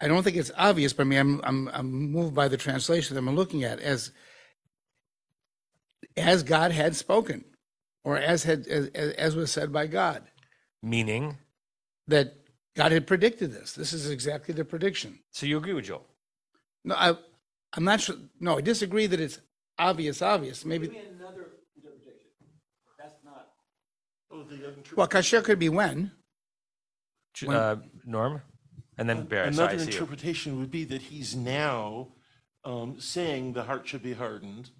[0.00, 3.14] I don't think it's obvious, but I mean, I'm I'm I'm moved by the translation
[3.14, 4.12] that I'm looking at as
[6.16, 7.44] as God had spoken,
[8.04, 10.22] or as had as, as was said by God,
[10.82, 11.36] Meaning,
[12.08, 12.34] that
[12.76, 13.72] God had predicted this.
[13.74, 15.18] This is exactly the prediction.
[15.32, 16.06] so you agree with Joel?
[16.84, 17.14] No, I
[17.74, 18.16] I'm not sure.
[18.40, 19.38] No, I disagree that it's
[19.78, 20.22] obvious.
[20.22, 20.86] Obvious, maybe.
[20.86, 22.26] another interpretation.
[22.98, 23.48] That's not.
[24.32, 26.12] Oh, the Well, kasher could be when.
[27.34, 28.42] J- When- Uh, Norm?
[29.00, 29.52] And then Barry.
[29.52, 32.08] Sorry, I Another interpretation would be that he's now
[32.64, 34.70] um, saying the heart should be hardened.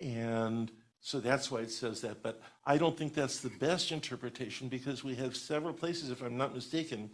[0.00, 0.70] And
[1.00, 2.22] so that's why it says that.
[2.22, 6.36] But I don't think that's the best interpretation because we have several places, if I'm
[6.36, 7.10] not mistaken,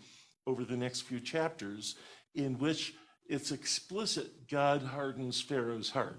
[0.47, 1.97] over the next few chapters
[2.35, 2.95] in which
[3.27, 6.19] it's explicit God hardens Pharaoh's heart.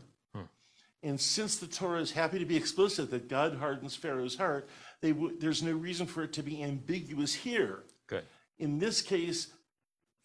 [1.01, 4.67] And since the Torah is happy to be explicit that God hardens Pharaoh's heart,
[5.01, 7.85] they w- there's no reason for it to be ambiguous here.
[8.07, 8.25] Good.
[8.57, 9.47] In this case,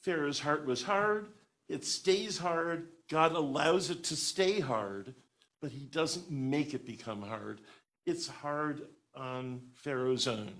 [0.04, 1.26] Pharaoh's heart was hard.
[1.68, 2.88] It stays hard.
[3.08, 5.14] God allows it to stay hard,
[5.62, 7.62] but he doesn't make it become hard.
[8.04, 8.82] It's hard
[9.14, 10.50] on Pharaoh's own.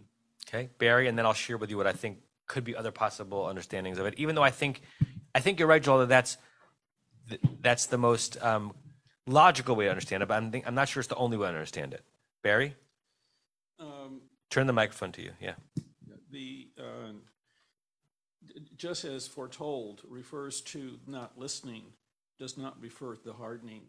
[0.49, 3.45] Okay, Barry, and then I'll share with you what I think could be other possible
[3.47, 4.15] understandings of it.
[4.17, 4.81] Even though I think,
[5.35, 6.01] I think you're right, Joel.
[6.01, 6.37] That that's
[7.61, 8.73] that's the most um,
[9.27, 10.27] logical way to understand it.
[10.27, 12.03] But I'm think, I'm not sure it's the only way to understand it.
[12.43, 12.75] Barry,
[13.79, 15.33] Um, turn the microphone to you.
[15.41, 15.55] Yeah.
[16.31, 17.19] the uh, d-
[18.77, 21.85] just as foretold refers to not listening,
[22.39, 23.83] does not refer to the hardening.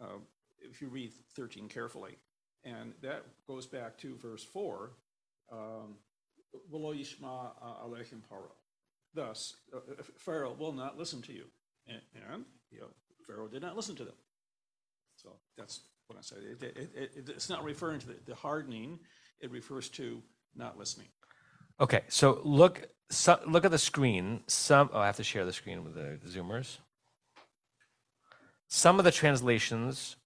[0.00, 0.18] Uh,
[0.58, 2.16] if you read 13 carefully,
[2.64, 4.90] and that goes back to verse 4
[5.52, 5.96] um,
[6.72, 8.52] "V'lo yishma alechem paro.
[9.14, 11.44] Thus, uh, uh, Pharaoh will not listen to you.
[11.86, 12.90] And, and you know,
[13.26, 14.14] Pharaoh did not listen to them.
[15.16, 16.38] So that's what I said.
[16.38, 19.00] It, it, it, it's not referring to the, the hardening,
[19.40, 20.22] it refers to
[20.54, 21.08] not listening.
[21.80, 24.42] Okay, so look so, look at the screen.
[24.46, 26.78] Some oh, I have to share the screen with the zoomers.
[28.68, 30.16] Some of the translations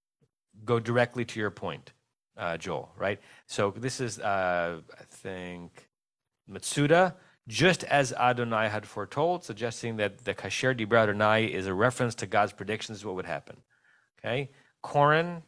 [0.64, 1.92] go directly to your point,
[2.36, 2.90] uh, Joel.
[2.98, 3.20] Right.
[3.46, 5.88] So this is uh, I think
[6.50, 7.14] Metsudah,
[7.46, 12.26] just as Adonai had foretold, suggesting that the Kasher Dibra Adonai is a reference to
[12.26, 13.58] God's predictions of what would happen.
[14.18, 14.50] Okay,
[14.82, 15.42] Koren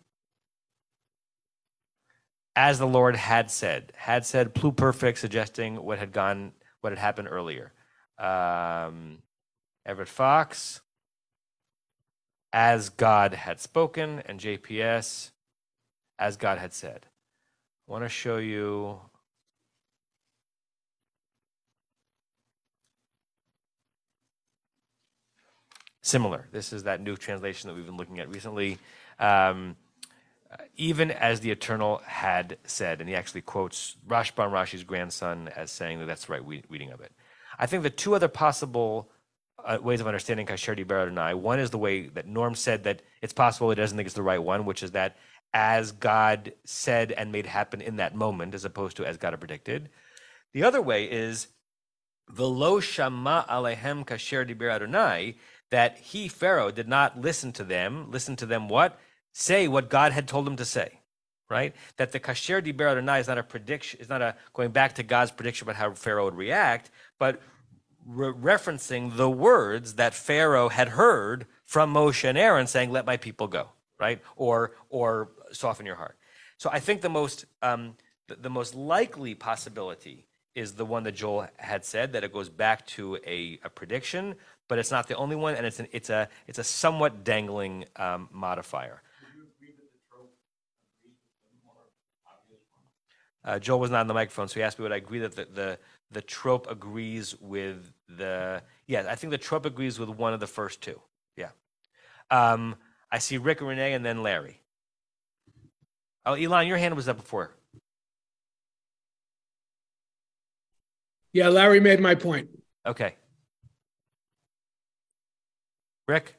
[2.57, 3.93] as the Lord had said.
[3.95, 7.73] Had said pluperfect, suggesting what had gone, what had happened earlier.
[8.19, 9.19] Um,
[9.85, 10.81] Everett Fox,
[12.53, 15.33] as God had spoken, and JPS,
[16.19, 17.07] as God had said.
[17.87, 19.01] I want to show you.
[26.01, 26.47] Similar.
[26.53, 28.79] This is that new translation that we've been looking at recently.
[29.19, 29.77] Um,
[30.77, 35.99] even as the Eternal had said, and he actually quotes Rashbam Rashi's grandson as saying
[35.99, 37.13] that that's the right reading of it.
[37.59, 39.11] I think the two other possible
[39.65, 43.03] uh, ways of understanding Kasher Dibra Adonai, one is the way that Norm said that
[43.23, 45.17] it's possible he doesn't think it's the right one, which is that
[45.53, 49.41] as God said and made happen in that moment, as opposed to as God had
[49.41, 49.89] predicted.
[50.53, 51.49] The other way is
[52.29, 55.37] Velo Shama Alehem Kasher Dibra Adonai,
[55.71, 58.11] that he, Pharaoh, did not listen to them.
[58.11, 58.99] Listen to them what?
[59.39, 61.01] Say what God had told him to say,
[61.51, 61.75] right?
[61.99, 65.03] That the Kasher Dibra Adonai is not a prediction, is not a going back to
[65.03, 67.43] God's prediction about how Pharaoh would react, but
[68.07, 73.19] re- referencing the words that Pharaoh had heard from Moshe and Aaron saying, let my
[73.19, 73.69] people go,
[74.01, 74.23] right?
[74.37, 76.17] Or, or soften your heart.
[76.57, 81.13] So I think the most, um, the, the most likely possibility is the one that
[81.13, 85.17] Joel had said that it goes back to a, a prediction, but it's not the
[85.17, 89.03] only one, and it's an, it's a it's a somewhat dangling um, modifier.
[93.47, 95.37] Uh, Joel was not on the microphone, so he asked me would I agree that
[95.37, 95.79] the, the
[96.11, 100.47] the trope agrees with the yeah I think the trope agrees with one of the
[100.49, 101.01] first two.
[101.37, 101.51] Yeah.
[102.31, 102.75] Um,
[103.11, 104.61] I see Rick and Renee and then Larry.
[106.25, 107.55] Oh, Elon, your hand was up before.
[111.33, 112.49] Yeah, Larry made my point.
[112.85, 113.15] Okay.
[116.09, 116.35] Rick?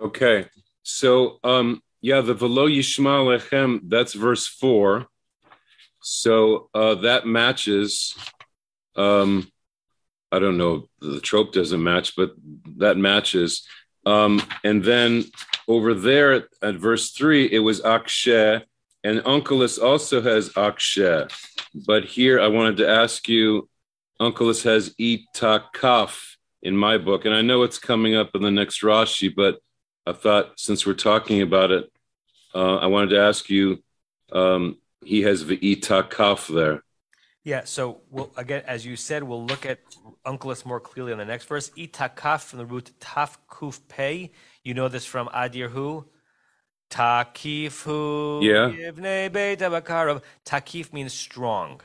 [0.00, 0.46] Okay.
[0.82, 5.08] So, um, yeah, the Velo Yishma Lechem, that's verse four.
[6.08, 8.14] So uh, that matches.
[8.94, 9.50] Um,
[10.30, 12.32] I don't know, the trope doesn't match, but
[12.76, 13.66] that matches.
[14.04, 15.24] Um, and then
[15.66, 18.62] over there at, at verse three, it was Akshe,
[19.02, 21.28] and Onkelos also has Akshe.
[21.74, 23.68] But here I wanted to ask you,
[24.20, 28.80] Onkelos has Itakaf in my book, and I know it's coming up in the next
[28.82, 29.58] Rashi, but
[30.06, 31.90] I thought since we're talking about it,
[32.54, 33.82] uh, I wanted to ask you,
[34.30, 34.76] um,
[35.06, 36.82] he has the Itakaf there.
[37.44, 39.78] Yeah, so we'll again, as you said, we'll look at
[40.26, 41.70] Onkelos more clearly in the next verse.
[41.70, 44.32] Itakaf from the root taf kuf pei.
[44.64, 46.06] You know this from Adir Hu.
[46.90, 48.70] Takifu Yeah.
[48.70, 50.22] yivnei beit abakarav.
[50.44, 51.80] Takif means strong,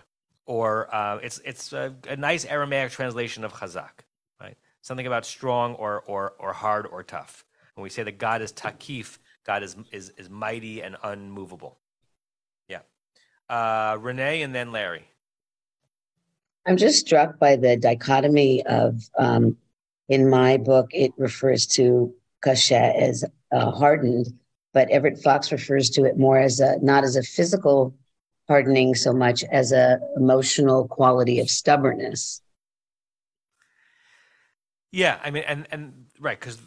[0.45, 4.05] or uh, it's it's a, a nice Aramaic translation of chazak,
[4.39, 4.57] right?
[4.81, 7.45] Something about strong or or or hard or tough.
[7.75, 11.77] When we say that God is takif, God is is is mighty and unmovable.
[13.51, 15.05] Uh, Renee and then Larry.
[16.65, 19.57] I'm just struck by the dichotomy of, um,
[20.07, 24.27] in my book, it refers to kasha as uh, hardened,
[24.73, 27.93] but Everett Fox refers to it more as a, not as a physical
[28.47, 32.41] hardening so much as a emotional quality of stubbornness.
[34.91, 36.57] Yeah, I mean, and and right, because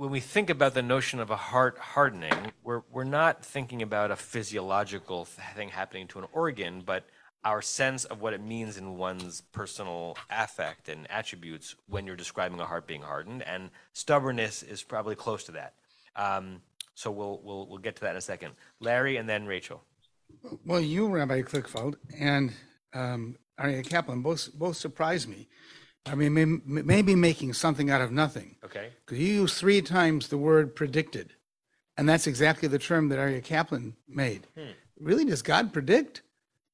[0.00, 4.10] when we think about the notion of a heart hardening, we're we're not thinking about
[4.10, 7.04] a physiological thing happening to an organ, but
[7.44, 12.58] our sense of what it means in one's personal affect and attributes when you're describing
[12.60, 15.74] a heart being hardened, and stubbornness is probably close to that.
[16.16, 16.62] Um,
[16.94, 18.54] so we'll we'll we'll get to that in a second.
[18.80, 19.82] Larry and then Rachel.
[20.64, 22.54] Well, you, Rabbi Kligfeld, and
[22.94, 25.46] um, Aryeh Kaplan both both surprised me.
[26.06, 28.56] I mean, may, maybe making something out of nothing.
[28.64, 28.90] Okay.
[29.04, 31.34] Because you use three times the word predicted,
[31.96, 34.46] and that's exactly the term that Aryeh Kaplan made.
[34.56, 34.72] Hmm.
[34.98, 36.22] Really, does God predict?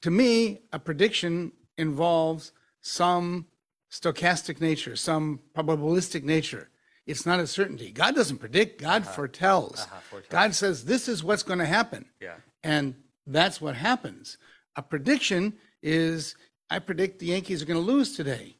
[0.02, 3.46] To me, a prediction involves some
[3.90, 6.70] stochastic nature, some probabilistic nature.
[7.06, 7.92] It's not a certainty.
[7.92, 9.82] God doesn't predict, God foretells.
[9.82, 10.32] Uh-huh, foretells.
[10.32, 12.06] God says, This is what's going to happen.
[12.20, 12.34] Yeah.
[12.64, 12.94] And
[13.26, 14.38] that's what happens.
[14.74, 16.34] A prediction is
[16.68, 18.56] I predict the Yankees are going to lose today.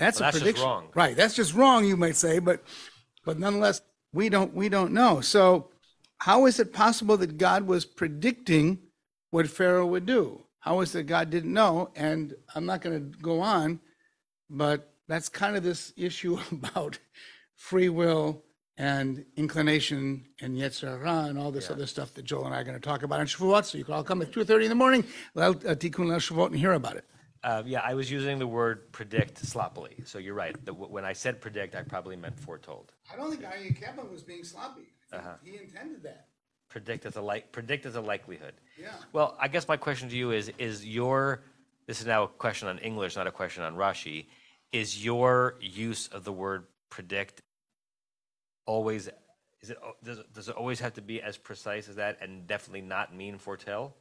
[0.00, 0.66] That's Well, a that's just prediction.
[0.66, 0.88] wrong.
[0.94, 1.14] Right.
[1.14, 2.64] That's just wrong, you might say, but
[3.24, 3.82] but nonetheless,
[4.14, 5.20] we don't we don't know.
[5.20, 5.68] So
[6.18, 8.78] how is it possible that God was predicting
[9.30, 10.44] what Pharaoh would do?
[10.60, 11.90] How is it God didn't know?
[11.94, 13.78] And I'm not going to go on,
[14.48, 16.98] but that's kind of this issue about
[17.54, 18.42] free will
[18.78, 22.80] and inclination and Yetzirah and all this other stuff that Joel and I are going
[22.80, 23.66] to talk about on Shavuot.
[23.66, 25.04] So you can all come at 2.30 in the morning,
[25.36, 27.04] uh, Tikkun Shavuot, and hear about it.
[27.42, 29.96] Uh, yeah, I was using the word predict sloppily.
[30.04, 30.54] So you're right.
[30.64, 32.92] The, when I said predict, I probably meant foretold.
[33.10, 34.92] I don't think Aryeh Kaplan was being sloppy.
[35.12, 35.34] Uh-huh.
[35.42, 36.26] He intended that.
[36.68, 38.52] Predict as a like predict as a likelihood.
[38.78, 38.90] Yeah.
[39.12, 41.42] Well, I guess my question to you is: Is your
[41.86, 44.26] this is now a question on English, not a question on Rashi?
[44.70, 47.42] Is your use of the word predict
[48.66, 49.08] always?
[49.62, 52.46] Is it does it, does it always have to be as precise as that, and
[52.46, 53.96] definitely not mean foretell?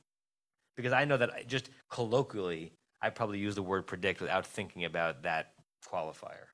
[0.76, 2.72] Because I know that I, just colloquially,
[3.02, 5.54] I probably use the word predict without thinking about that
[5.88, 6.48] qualifier.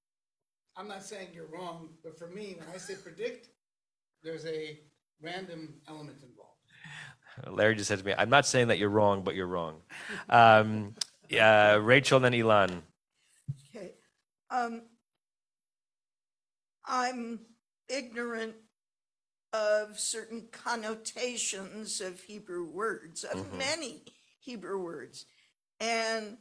[0.77, 3.49] I'm not saying you're wrong, but for me, when I say predict,
[4.23, 4.79] there's a
[5.21, 6.51] random element involved.
[7.47, 9.81] Larry just said to me, "I'm not saying that you're wrong, but you're wrong."
[10.29, 10.95] Um,
[11.29, 12.83] yeah, Rachel, and then Elon.
[13.69, 13.93] Okay.
[14.49, 14.83] Um,
[16.85, 17.39] I'm
[17.89, 18.55] ignorant
[19.51, 23.57] of certain connotations of Hebrew words, of Mhm.
[23.57, 24.05] many
[24.39, 25.25] Hebrew words.
[25.79, 26.37] And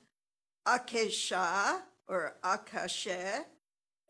[0.66, 3.44] akesha or akashe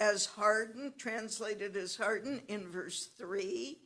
[0.00, 3.78] as hardened, translated as hardened in verse 3.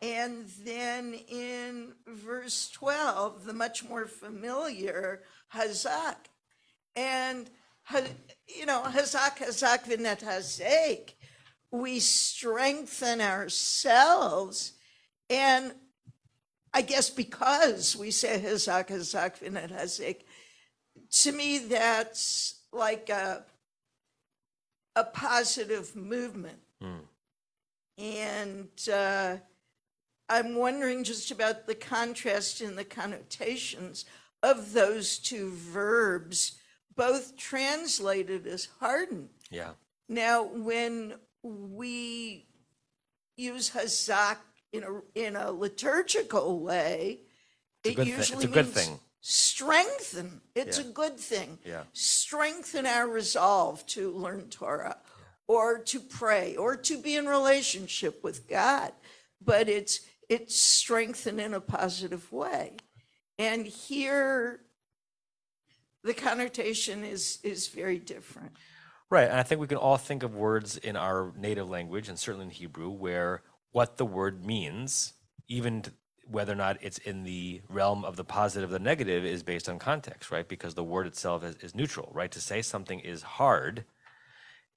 [0.00, 5.22] And then in verse 12, the much more familiar
[5.52, 6.16] Hazak.
[6.94, 7.50] And,
[8.46, 11.14] you know, Hazak, Hazak, Vinet Hazek.
[11.70, 14.74] We strengthen ourselves.
[15.28, 15.74] And
[16.72, 20.22] I guess because we say Hazak, Hazak, Vinet Hazek,
[21.10, 23.44] to me, that's like a,
[24.96, 26.60] a positive movement.
[26.80, 27.06] Hmm.
[27.96, 29.36] And uh,
[30.28, 34.04] I'm wondering just about the contrast in the connotations
[34.42, 36.58] of those two verbs,
[36.94, 39.30] both translated as harden.
[39.50, 39.70] Yeah.
[40.08, 42.46] Now, when we
[43.36, 44.36] use hazak
[44.72, 47.20] in a in a liturgical way,
[47.84, 48.06] It's it thing.
[48.06, 49.00] usually It's a good means thing.
[49.20, 50.40] Strengthen.
[50.54, 50.84] It's Yeah.
[50.84, 51.58] a good thing.
[51.64, 51.84] Yeah.
[51.92, 54.98] Strengthen our resolve to learn Torah,
[55.46, 58.92] or to pray, or to be in relationship with God.
[59.40, 62.76] But it's it's strengthened in a positive way,
[63.38, 64.60] and here
[66.04, 68.52] the connotation is is very different.
[69.10, 69.28] Right.
[69.28, 72.44] And I think we can all think of words in our native language and certainly
[72.44, 75.14] in Hebrew where what the word means,
[75.48, 75.82] even
[76.30, 79.68] whether or not it's in the realm of the positive or the negative, is based
[79.68, 80.46] on context, right?
[80.46, 82.30] Because the word itself is, is neutral, right?
[82.32, 83.84] To say something is hard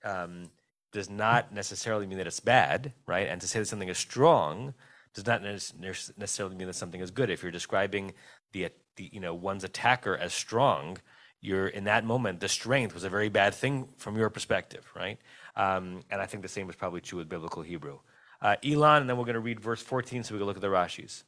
[0.03, 0.49] um,
[0.91, 3.27] does not necessarily mean that it's bad, right?
[3.27, 4.73] And to say that something is strong
[5.13, 7.29] does not nec- nec- necessarily mean that something is good.
[7.29, 8.13] If you're describing
[8.53, 10.97] the, the you know one's attacker as strong,
[11.41, 15.17] you're in that moment the strength was a very bad thing from your perspective, right?
[15.55, 17.99] Um, and I think the same is probably true with biblical Hebrew.
[18.41, 20.61] Uh, Elon, and then we're going to read verse 14 so we can look at
[20.61, 21.23] the Rashis.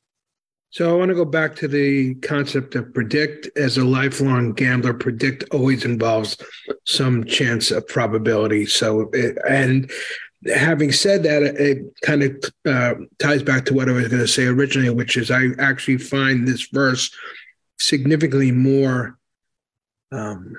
[0.74, 3.47] So I want to go back to the concept of predict.
[3.55, 6.36] As a lifelong gambler, predict always involves
[6.88, 8.65] some chance of probability.
[8.65, 9.91] So, it, and
[10.51, 14.28] having said that, it, kind of uh, ties back to what I was going to
[14.28, 17.15] say originally, which is I actually find this verse
[17.78, 19.19] significantly more
[20.11, 20.55] um,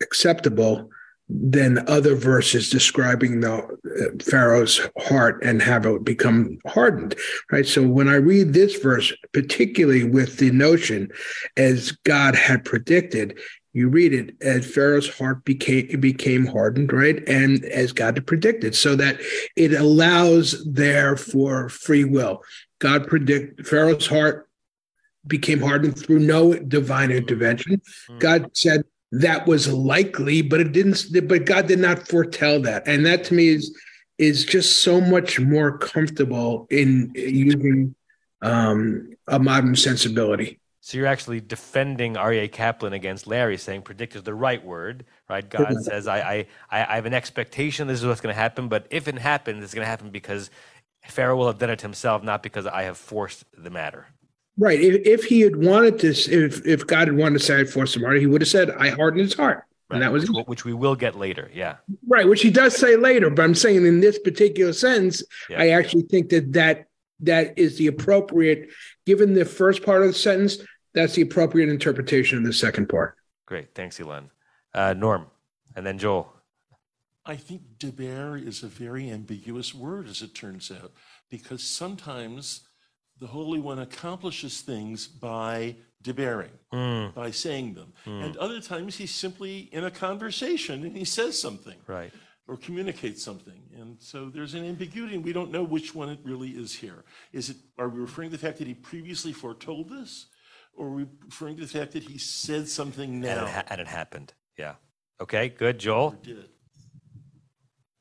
[0.00, 0.88] acceptable
[1.28, 7.14] than other verses describing the uh, Pharaoh's heart and have it become hardened,
[7.52, 7.66] right?
[7.66, 11.10] So when I read this verse, particularly with the notion
[11.56, 13.38] as God had predicted,
[13.74, 17.22] you read it as Pharaoh's heart became became hardened, right?
[17.28, 19.20] And as God had predicted, so that
[19.54, 22.42] it allows there for free will.
[22.78, 24.48] God predict Pharaoh's heart
[25.26, 27.82] became hardened through no divine intervention.
[28.18, 31.06] God said that was likely, but it didn't.
[31.28, 33.76] But God did not foretell that, and that to me is
[34.18, 37.94] is just so much more comfortable in using
[38.42, 40.58] um, a modern sensibility.
[40.80, 45.48] So you're actually defending Aryeh Kaplan against Larry, saying predict is the right word, right?
[45.48, 48.68] God says, I, I, I I have an expectation this is what's going to happen,
[48.68, 50.50] but if it happens, it's going to happen because
[51.06, 54.06] Pharaoh will have done it himself, not because I have forced the matter.
[54.58, 54.80] Right.
[54.80, 57.94] If, if he had wanted to, if if God had wanted to say I forced
[57.94, 60.64] him heart, he would have said I hardened his heart, and that was which, which
[60.64, 61.48] we will get later.
[61.54, 61.76] Yeah.
[62.08, 62.28] right.
[62.28, 65.62] Which he does say later, but I'm saying in this particular sentence, Yeah.
[65.62, 66.86] I actually think that that
[67.20, 68.70] that is the appropriate,
[69.06, 70.58] given the first part of the sentence,
[70.92, 73.16] that's the appropriate interpretation of the second part.
[73.46, 73.74] Great.
[73.74, 74.30] Thanks, Elon.
[74.74, 75.26] Uh, Norm,
[75.76, 76.32] and then Joel.
[77.24, 80.92] I think deber is a very ambiguous word, as it turns out,
[81.30, 82.67] because sometimes
[83.20, 87.14] the Holy One accomplishes things by debering, Mm.
[87.14, 87.92] by saying them.
[88.06, 88.24] Mm.
[88.26, 92.12] And other times he's simply in a conversation and he says something Right.
[92.46, 93.60] or communicates something.
[93.76, 97.04] And so there's an ambiguity, and we don't know which one it really is here.
[97.32, 100.26] Is it, are we referring to the fact that he previously foretold this?
[100.74, 103.44] Or are we referring to the fact that he said something And now?
[103.44, 104.32] it, ha- and it happened.
[104.56, 104.74] Yeah.
[105.20, 105.78] Okay, good.
[105.80, 106.12] Joel?
[106.22, 106.48] did.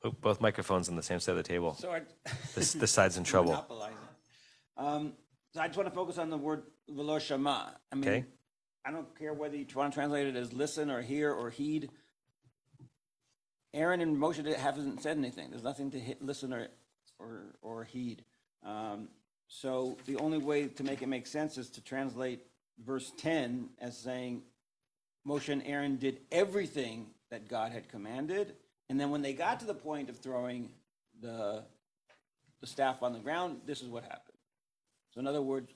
[0.04, 1.74] Oh, both microphones on the same side of the table.
[1.74, 2.02] So I,
[2.54, 3.66] This, this side's in trouble.
[4.78, 5.14] Um,
[5.54, 7.74] so I just want to focus on the word velo shama.
[7.92, 8.26] I mean, Okay.
[8.86, 11.90] I don't care whether you want to translate it as listen or hear or heed.
[13.74, 15.50] Aaron and Moshe haven't said anything.
[15.50, 16.70] There's nothing to hit, listen or,
[17.20, 18.24] or, or heed.
[18.66, 19.10] Um,
[19.48, 22.46] so the only way to make it make sense is to translate
[22.86, 24.44] verse 10 as saying
[25.28, 28.56] Moshe and Aaron did everything that God had commanded.
[28.90, 30.70] And then when they got to the point of throwing
[31.22, 31.64] the,
[32.62, 34.27] the staff on the ground, this is what happened.
[35.18, 35.74] So, in other words,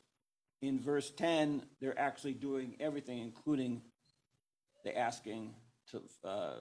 [0.62, 3.82] in verse 10, they're actually doing everything, including
[4.84, 5.56] the asking
[5.90, 6.58] to, uh,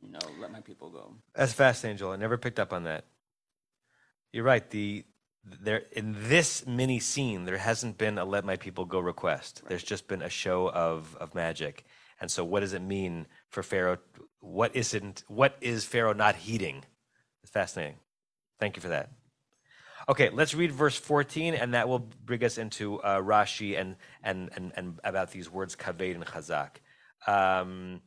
[0.00, 1.14] you know, let my people go.
[1.36, 2.10] That's fascinating, Joel.
[2.10, 3.04] I never picked up on that.
[4.32, 4.68] You're right.
[4.68, 5.04] The
[5.44, 9.62] there in this mini scene, there hasn't been a "Let my people go" request.
[9.68, 11.84] There's just been a show of of magic.
[12.20, 13.98] And so, what does it mean for Pharaoh?
[14.40, 15.22] What isn't?
[15.28, 16.84] What is Pharaoh not heeding?
[17.44, 17.98] It's fascinating.
[18.58, 19.10] Thank you for that.
[20.08, 24.50] Okay, let's read verse 14, and that will bring us into uh, Rashi and, and
[24.56, 26.70] and and about these words kaved and chazak.
[27.26, 28.00] Um,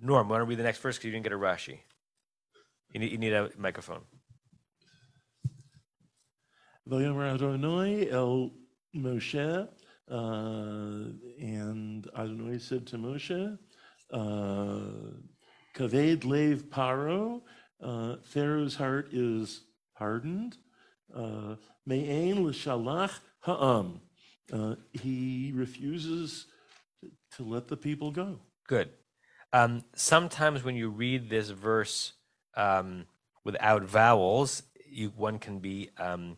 [0.00, 1.80] Norm, want to read the next verse because you didn't get a Rashi.
[2.92, 4.02] You need, you need a microphone.
[6.88, 8.50] Vayomer Adonai el
[8.94, 9.68] Moshe,
[10.10, 10.14] uh,
[11.40, 13.58] and Adonai said to Moshe,
[14.12, 14.80] uh,
[15.74, 17.42] Kaved lev paro,
[17.82, 19.62] uh, Pharaoh's heart is
[19.94, 20.58] hardened.
[21.86, 24.00] Me'ain l'shalach ha'am.
[24.52, 26.46] Uh, he refuses
[27.36, 28.38] to let the people go.
[28.68, 28.90] Good.
[29.52, 32.12] Um, sometimes when you read this verse
[32.56, 33.06] um,
[33.44, 36.36] without vowels, you, one can be um,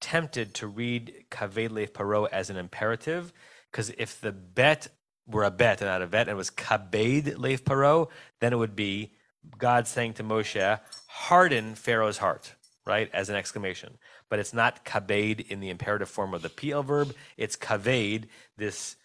[0.00, 3.32] tempted to read kaved paro as an imperative,
[3.70, 4.88] because if the bet
[5.26, 8.08] were a bet and not a vet, and it was kabed lev paro,
[8.40, 9.12] then it would be
[9.58, 12.54] God saying to Moshe, harden Pharaoh's heart,
[12.86, 13.98] right, as an exclamation.
[14.28, 17.14] But it's not kabed in the imperative form of the piel verb.
[17.36, 18.26] It's kaved,
[18.56, 18.96] this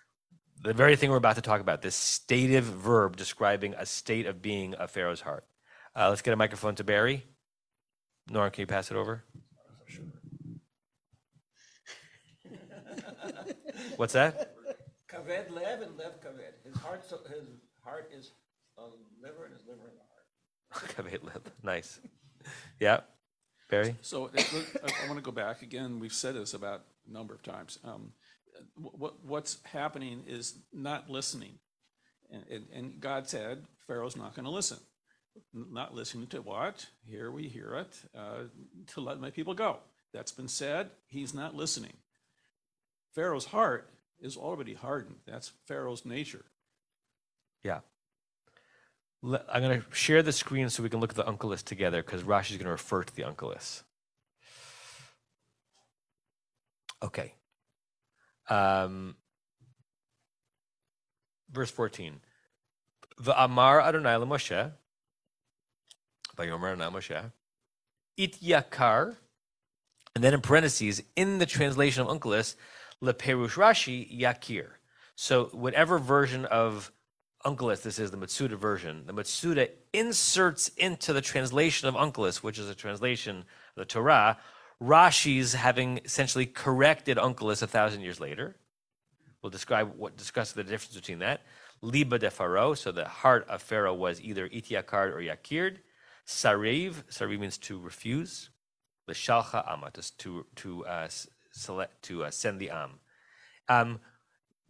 [0.63, 4.41] the very thing we're about to talk about, this stative verb describing a state of
[4.41, 5.45] being of Pharaoh's heart.
[5.95, 7.23] Uh, let's get a microphone to Barry.
[8.29, 9.23] Nora, can you pass it over?
[13.97, 14.55] What's that?
[15.09, 16.65] Kaved lev and lev kaved.
[16.65, 17.47] His heart, so his
[17.83, 18.31] heart is
[18.77, 18.83] a
[19.21, 20.03] liver, and his liver is a
[20.73, 20.95] heart.
[20.95, 21.41] Kaved lev.
[21.63, 21.99] Nice.
[22.79, 23.01] Yeah.
[23.69, 23.95] Barry?
[24.01, 25.99] So uh, I, I want to go back again.
[25.99, 27.79] We've said this about a number of times.
[27.83, 28.13] Um,
[28.75, 31.59] what, what's happening is not listening.
[32.31, 34.77] And, and, and God said, Pharaoh's not going to listen.
[35.53, 36.87] Not listening to what?
[37.05, 38.45] Here we hear it, uh,
[38.93, 39.77] to let my people go.
[40.13, 40.89] That's been said.
[41.05, 41.93] He's not listening.
[43.13, 43.89] Pharaoh's heart
[44.19, 45.17] is already hardened.
[45.27, 46.45] That's Pharaoh's nature.
[47.63, 47.79] Yeah.
[49.23, 52.23] I'm going to share the screen so we can look at the Onkelos together because
[52.23, 53.83] Rashi is going to refer to the Onkelos.
[57.03, 57.33] Okay.
[58.49, 59.15] Um,
[61.51, 62.19] verse 14.
[63.19, 64.71] The Amar Adonai Moshe,
[66.37, 67.31] Vayomer Adonai Moshe,
[68.15, 69.15] It Yakar,
[70.15, 72.55] and then in parentheses, in the translation of Onkelos,
[73.01, 74.67] Leperush Rashi, Yakir.
[75.15, 76.91] So whatever version of
[77.47, 82.59] Onkelos this is, the Metsudah version, the Metsudah inserts into the translation of Onkelos, which
[82.59, 83.45] is a translation of
[83.77, 84.37] the Torah,
[84.81, 88.57] Rashi's having essentially corrected Onkelos a thousand years later.
[89.41, 91.41] We'll describe what discuss the difference between that.
[91.81, 95.77] Liba de Pharaoh, so the heart of Pharaoh was either Itiakard or Yakird.
[96.27, 98.49] Sariv, Sariv means to refuse.
[99.05, 101.07] The Shalcha Amma, to to uh,
[101.51, 102.99] select to uh, send the Am.
[103.69, 103.99] Um,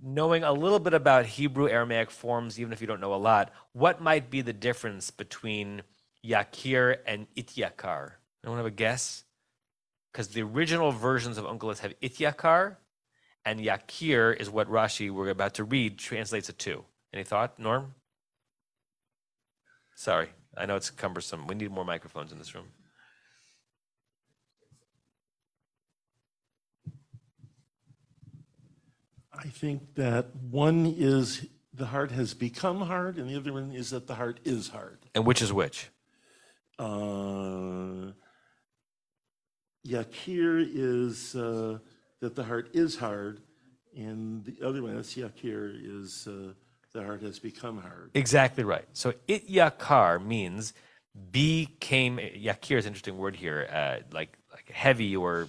[0.02, 3.52] knowing a little bit about Hebrew Aramaic forms, even if you don't know a lot,
[3.74, 5.82] what might be the difference between
[6.26, 8.12] Yakir and Ityakar?
[8.43, 9.24] Anyone have a guess?
[10.12, 12.78] Because the original versions of Onkelos have Ityakar,
[13.45, 16.84] and Yakir is what Rashi, we're about to read, translates it to.
[17.14, 17.95] Any thought, Norm?
[19.95, 21.48] Sorry, I know it's cumbersome.
[21.48, 22.68] We need more microphones in this room.
[29.38, 33.91] I think that one is the heart has become hard, and the other one is
[33.91, 34.99] that the heart is hard.
[35.13, 35.89] And which is which?
[36.79, 38.11] Uh,
[39.88, 41.79] Yakir is uh,
[42.19, 43.41] that the heart is hard,
[43.95, 46.53] and the other one, that's Yakir, is uh,
[46.93, 48.11] the heart has become hard.
[48.13, 48.85] Exactly right.
[48.93, 50.73] So it yakar means
[51.31, 55.47] became yakir is an interesting word here, uh, like like heavy or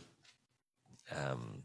[1.16, 1.57] um,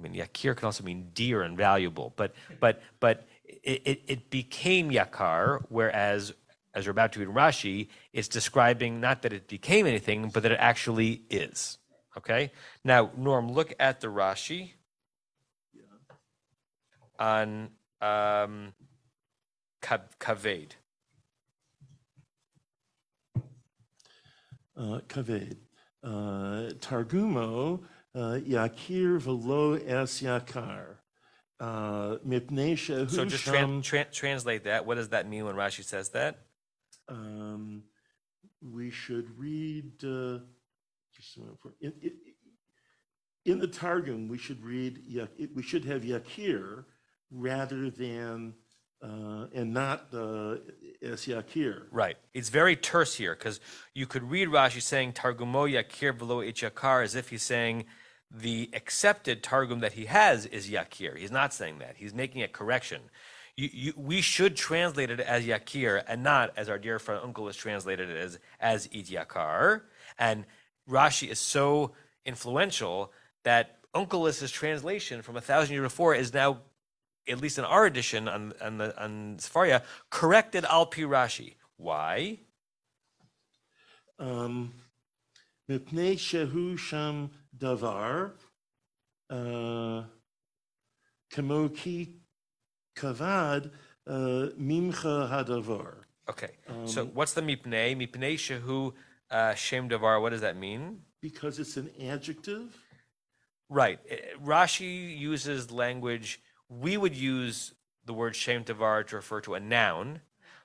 [0.00, 4.30] I mean yakir can also mean dear and valuable, but but but it, it, it
[4.30, 6.32] became yakar, whereas
[6.74, 10.42] as we're about to read in Rashi, it's describing not that it became anything, but
[10.44, 11.78] that it actually is.
[12.16, 12.52] Okay?
[12.84, 14.70] Now, Norm, look at the Rashi
[17.18, 17.70] on
[18.00, 18.72] um,
[19.82, 20.76] Kaved.
[24.76, 25.56] Uh, Kaved.
[26.02, 27.80] Uh, Targumo,
[28.16, 30.96] Yakir velo es Yakar.
[31.58, 34.86] Uh, Mipnei shehu So just sham- tran- tran- translate that.
[34.86, 36.38] What does that mean when Rashi says that?
[37.08, 37.82] um,
[38.62, 40.38] we should read uh,
[41.16, 42.12] just a minute, in, in,
[43.46, 44.28] in the Targum.
[44.28, 45.00] We should read
[45.54, 46.84] we should have Yakir
[47.30, 48.54] rather than
[49.02, 50.56] uh, and not uh,
[51.02, 51.84] as Yakir.
[51.90, 52.16] Right.
[52.32, 53.58] It's very terse here because
[53.94, 57.86] you could read Rashi saying Targumo Yakir velo Yakar as if he's saying
[58.30, 61.16] the accepted Targum that he has is Yakir.
[61.16, 61.96] He's not saying that.
[61.96, 63.02] He's making a correction.
[63.56, 67.46] You, you, we should translate it as Yakir and not as our dear friend uncle
[67.46, 69.82] has translated it as as It Yakar.
[70.18, 70.44] And
[70.88, 71.92] Rashi is so
[72.24, 73.12] influential
[73.42, 76.58] that Onkelos's translation from a thousand years before is now,
[77.28, 81.54] at least in our edition on, on the on Sefaria, corrected al pi Rashi.
[81.76, 82.38] Why?
[84.18, 84.74] Um,
[87.60, 88.32] Davar
[89.28, 90.04] uh,
[91.30, 92.14] kamo ki
[92.96, 93.70] kavad
[94.06, 95.94] uh, mimcha hadavar.
[96.28, 96.50] Okay.
[96.84, 97.96] so Um, what's the mipnei?
[97.96, 98.92] Mipnei shehu
[99.30, 100.20] uh, shem davar.
[100.20, 101.00] What does that mean?
[101.20, 102.76] Because it's an adjective?
[103.68, 103.98] Right.
[104.08, 106.40] Eh, Rashi uses language.
[106.68, 110.20] We would use the word shem davar to refer to a noun,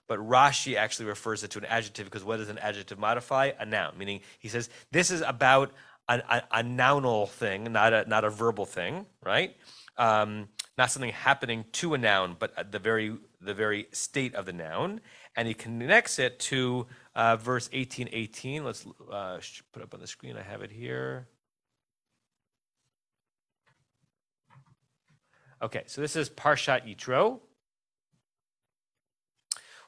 [0.07, 3.51] but Rashi actually refers it to an adjective because what does an adjective modify?
[3.59, 3.97] A noun.
[3.97, 5.71] Meaning he says this is about
[6.07, 9.55] a, a, a nounal thing, not a not a verbal thing, right?
[9.97, 14.53] Um, not something happening to a noun, but the very the very state of the
[14.53, 15.01] noun,
[15.35, 18.63] and he connects it to uh, verse eighteen eighteen.
[18.63, 19.39] Let's uh,
[19.71, 20.35] put up on the screen.
[20.37, 21.27] I have it here.
[25.61, 27.39] Okay, so this is Parshat Yitro.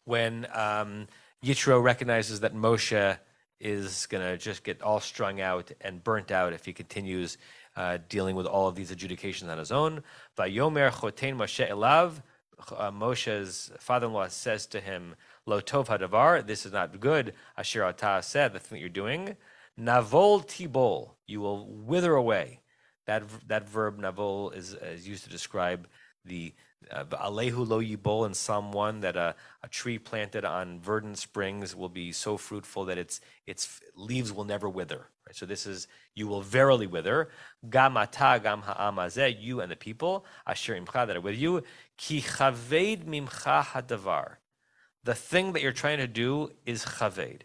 [0.05, 1.07] When um,
[1.43, 3.18] Yitro recognizes that Moshe
[3.60, 7.38] is going to just get all strung out and burnt out if he continues
[7.76, 10.03] uh, dealing with all of these adjudications on his own.
[10.38, 12.22] Moshe elav.
[12.76, 16.45] Uh, Moshe's father-in-law says to him, "Lo tov hadavar.
[16.45, 19.38] This is not good." Asher atah said, "The thing that you're doing,
[19.80, 21.12] navol tibol.
[21.28, 22.62] You will wither away."
[23.05, 25.88] That that verb navol is, is used to describe
[26.28, 26.53] the
[26.91, 31.75] uh, alehu lo yibol in Psalm one that a, a tree planted on verdant springs
[31.75, 35.07] will be so fruitful that its its leaves will never wither.
[35.25, 35.36] Right?
[35.36, 37.30] So this is you will verily wither.
[37.69, 38.63] Gam ata gam
[39.39, 41.63] you and the people asher imcha that are with you.
[41.97, 44.38] Ki chaved mimcha hadavar.
[45.03, 47.43] The thing that you're trying to do is chaved.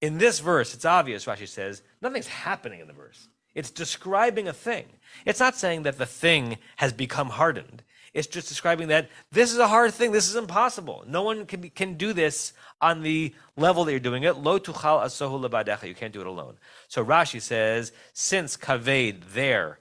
[0.00, 3.28] In this verse, it's obvious, Rashi says, nothing's happening in the verse.
[3.54, 4.86] It's describing a thing.
[5.26, 7.82] It's not saying that the thing has become hardened.
[8.12, 10.12] It's just describing that this is a hard thing.
[10.12, 11.04] This is impossible.
[11.06, 14.36] No one can, be, can do this on the level that you're doing it.
[14.36, 15.86] Lo tuchal asohu lebadecha.
[15.86, 16.56] You can't do it alone.
[16.88, 19.78] So Rashi says, since kaved there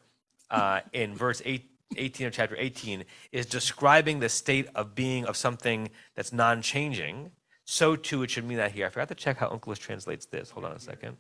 [0.51, 5.35] uh, in verse 8, 18 of chapter 18 is describing the state of being of
[5.35, 7.31] something that's non-changing,
[7.65, 8.85] so too it should mean that here.
[8.85, 10.51] I forgot to check how Onkelos translates this.
[10.51, 11.17] Hold on a second.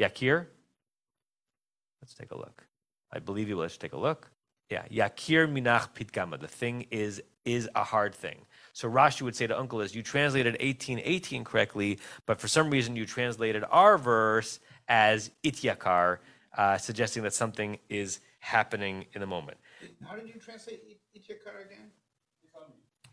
[0.00, 0.46] Yakir?
[2.02, 2.64] Let's take a look.
[3.12, 3.56] I believe you.
[3.56, 4.30] Let's take a look.
[4.70, 6.38] Yeah, Yakir minach pitgama.
[6.40, 8.44] The thing is is a hard thing.
[8.74, 13.06] So Rashi would say to Onkelos you translated 1818 correctly, but for some reason you
[13.06, 16.18] translated our verse as ityakar,
[16.56, 19.58] uh, suggesting that something is happening in the moment.
[20.06, 20.82] How did you translate
[21.16, 21.90] Ityakar again?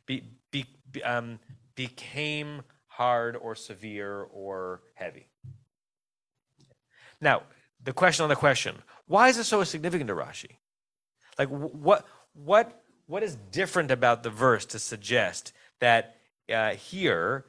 [0.05, 1.39] Be, be, be- um,
[1.75, 5.27] became hard or severe or heavy.
[7.19, 7.43] Now,
[7.83, 8.75] the question on the question:
[9.07, 10.57] Why is this so significant to Rashi?
[11.37, 16.17] Like, what, what, what is different about the verse to suggest that
[16.53, 17.45] uh, here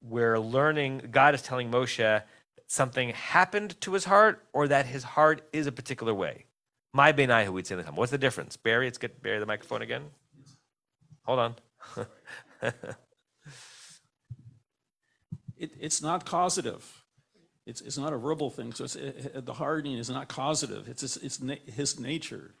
[0.00, 1.08] we're learning?
[1.10, 2.22] God is telling Moshe
[2.66, 6.46] something happened to his heart, or that his heart is a particular way.
[6.92, 7.94] My benai, who we'd say in the time.
[7.96, 8.56] What's the difference?
[8.56, 10.04] Barry, it's get Barry the microphone again.
[11.24, 11.54] Hold on.
[15.56, 17.02] It, it's not causative.
[17.64, 18.72] It's, it's not a verbal thing.
[18.72, 20.88] So it, the hardening is not causative.
[20.88, 22.54] It's, it's, it's na- his nature.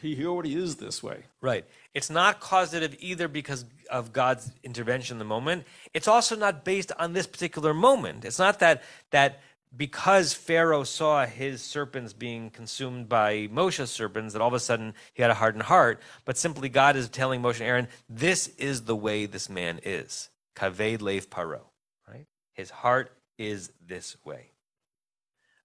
[0.00, 1.24] He, already is this way.
[1.40, 1.64] Right.
[1.92, 5.64] It's not causative either because of God's intervention in the moment.
[5.92, 8.24] It's also not based on this particular moment.
[8.24, 9.40] It's not that that
[9.76, 14.94] because Pharaoh saw his serpents being consumed by Moshe's serpents that all of a sudden
[15.14, 18.82] he had a hardened heart, but simply God is telling Moshe and Aaron, this is
[18.82, 20.28] the way this man is.
[20.54, 21.62] Kaved lev paro.
[22.06, 22.26] Right?
[22.52, 24.50] His heart is this way.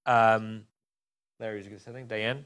[0.05, 0.63] Um,
[1.39, 2.07] Larry, you going to say something?
[2.07, 2.45] Diane?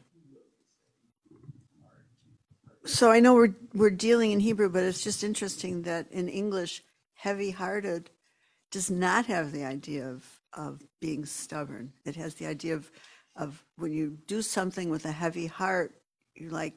[2.86, 6.84] So I know we're we're dealing in Hebrew, but it's just interesting that in English,
[7.14, 8.10] heavy-hearted
[8.72, 11.94] does not have the idea of of being stubborn.
[12.06, 12.92] It has the idea of
[13.36, 15.94] of when you do something with a heavy heart,
[16.36, 16.74] you're like,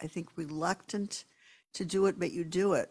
[0.00, 1.24] I think reluctant
[1.74, 2.90] to do it, but you do it.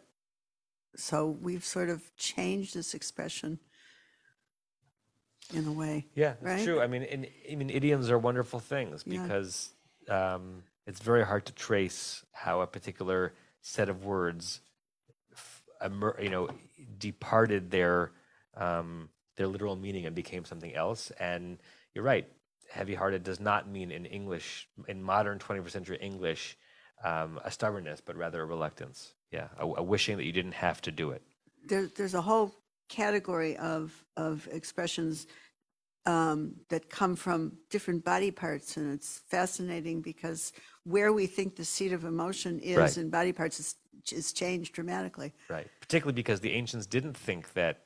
[0.96, 3.60] So we've sort of changed this expression
[5.54, 6.08] in a way.
[6.14, 6.64] Yeah, that's right?
[6.64, 6.82] true.
[6.82, 9.24] I mean, in, I mean, idioms are wonderful things Yeah.
[9.24, 9.70] because
[10.10, 14.62] um, it's very hard to trace how a particular set of words,
[16.22, 16.50] you know,
[16.98, 18.12] departed their
[18.56, 21.12] um, their literal meaning and became something else.
[21.20, 21.58] And
[21.94, 22.28] you're right.
[22.72, 26.58] Heavy-hearted does not mean in English, in modern 21st century English,
[27.04, 29.14] um, a stubbornness, but rather a reluctance.
[29.32, 31.22] Yeah, a, a wishing that you didn't have to do it.
[31.68, 32.54] there, there's a whole
[32.90, 35.26] category of of expressions
[36.06, 40.54] um, that come from different body parts, and it's fascinating because
[40.84, 42.98] where we think the seat of emotion is Right.
[42.98, 43.76] in body parts is,
[44.12, 45.34] is changed dramatically.
[45.50, 45.68] Right.
[45.80, 47.82] Particularly because the ancients didn't think that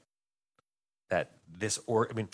[1.10, 2.28] that this or I mean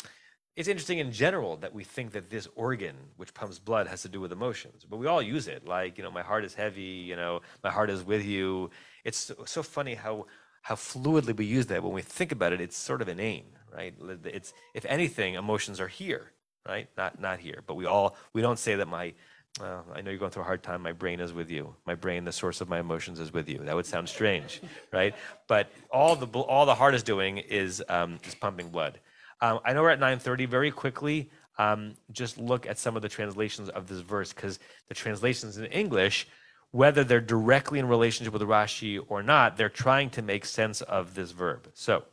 [0.55, 4.09] it's interesting in general that we think that this organ, which pumps blood, has to
[4.09, 5.67] do with emotions, but we all use it.
[5.67, 8.69] Like, you know, my heart is heavy, you know, my heart is with you.
[9.03, 10.27] It's so, so funny how
[10.61, 11.83] how fluidly we use that.
[11.83, 13.93] When we think about it, it's sort of inane, right?
[14.25, 16.31] It's if anything, emotions are here,
[16.67, 16.87] right?
[16.97, 17.63] Not not here.
[17.65, 19.13] But we all we don't say that my
[19.59, 20.81] well, I know you're going through a hard time.
[20.81, 21.75] My brain is with you.
[21.85, 23.59] My brain, the source of my emotions, is with you.
[23.59, 25.13] That would sound strange, right?
[25.47, 28.99] But all the all the heart is doing is um, is pumping blood.
[29.41, 30.47] Um, I know we're at 9:30.
[30.47, 34.95] Very quickly, um, just look at some of the translations of this verse because the
[34.95, 36.27] translations in English,
[36.71, 41.13] whether they're directly in relationship with Rashi or not, they're trying to make sense of
[41.13, 41.69] this verb.
[41.73, 42.05] So,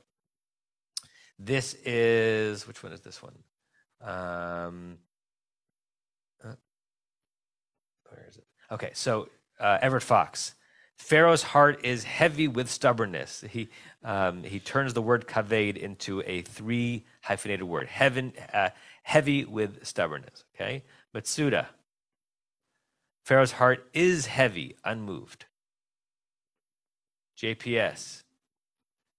[1.38, 3.38] this is which one is this one?
[4.02, 4.98] Um,
[6.44, 6.54] uh,
[8.08, 8.44] where is it?
[8.72, 10.54] Okay, so uh, Everett Fox.
[10.96, 13.42] Pharaoh's heart is heavy with stubbornness.
[13.50, 13.68] He,
[14.04, 18.68] um, he turns the word kaved into a three hyphenated word, heaven, uh,
[19.02, 20.44] heavy with stubbornness.
[20.54, 20.84] Okay?
[21.14, 21.66] Metsudah.
[23.24, 25.46] Pharaoh's heart is heavy, unmoved.
[27.38, 28.24] JPS.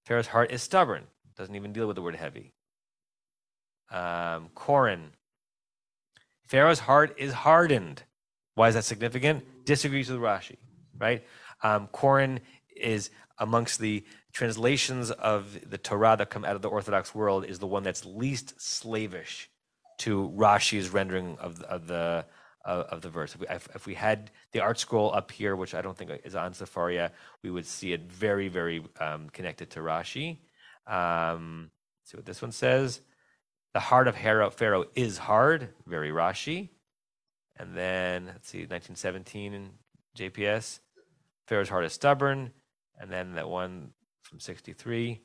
[0.06, 2.54] Pharaoh's heart is stubborn, doesn't even deal with the word heavy.
[3.90, 5.14] Um, Koren.
[6.46, 8.04] Pharaoh's heart is hardened.
[8.56, 9.66] Why is that significant?
[9.66, 10.58] Disagrees with Rashi,
[10.98, 11.24] right?
[11.64, 12.40] Um, Koren
[12.76, 17.60] is amongst the translations of the Torah that come out of the Orthodox world is
[17.60, 19.50] the one that's least slavish
[20.00, 22.26] to Rashi's rendering of the, of the
[22.64, 23.34] of the verse.
[23.34, 26.36] If we, if, if we, had the ArtScroll up here, which I don't think is
[26.36, 30.38] on Sefaria, we would see it very, very um, connected to Rashi.
[30.86, 31.72] Um,
[32.04, 33.02] see what this one says.
[33.74, 36.70] The heart of Pharaoh is hard, very Rashi.
[37.62, 39.70] And then, let's see, 1917 in
[40.18, 40.80] JPS.
[41.48, 42.54] Pharaoh's heart is stubborn.
[43.00, 43.92] And then that one
[44.24, 45.22] from 63,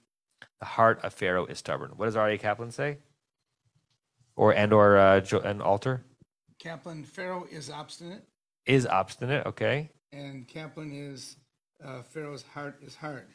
[0.61, 1.93] the heart of Pharaoh is stubborn.
[1.97, 2.99] What does Aryeh Kaplan say?
[4.37, 6.05] Or and or uh, and Alter?
[6.59, 8.23] Kaplan, Pharaoh is obstinate.
[8.67, 9.89] Is obstinate, okay.
[10.13, 11.39] And Kaplan is
[11.83, 13.29] uh, Pharaoh's heart is hard.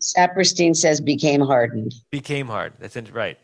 [0.00, 1.94] Sapirstein says became hardened.
[2.10, 2.72] Became hard.
[2.80, 3.38] That's right.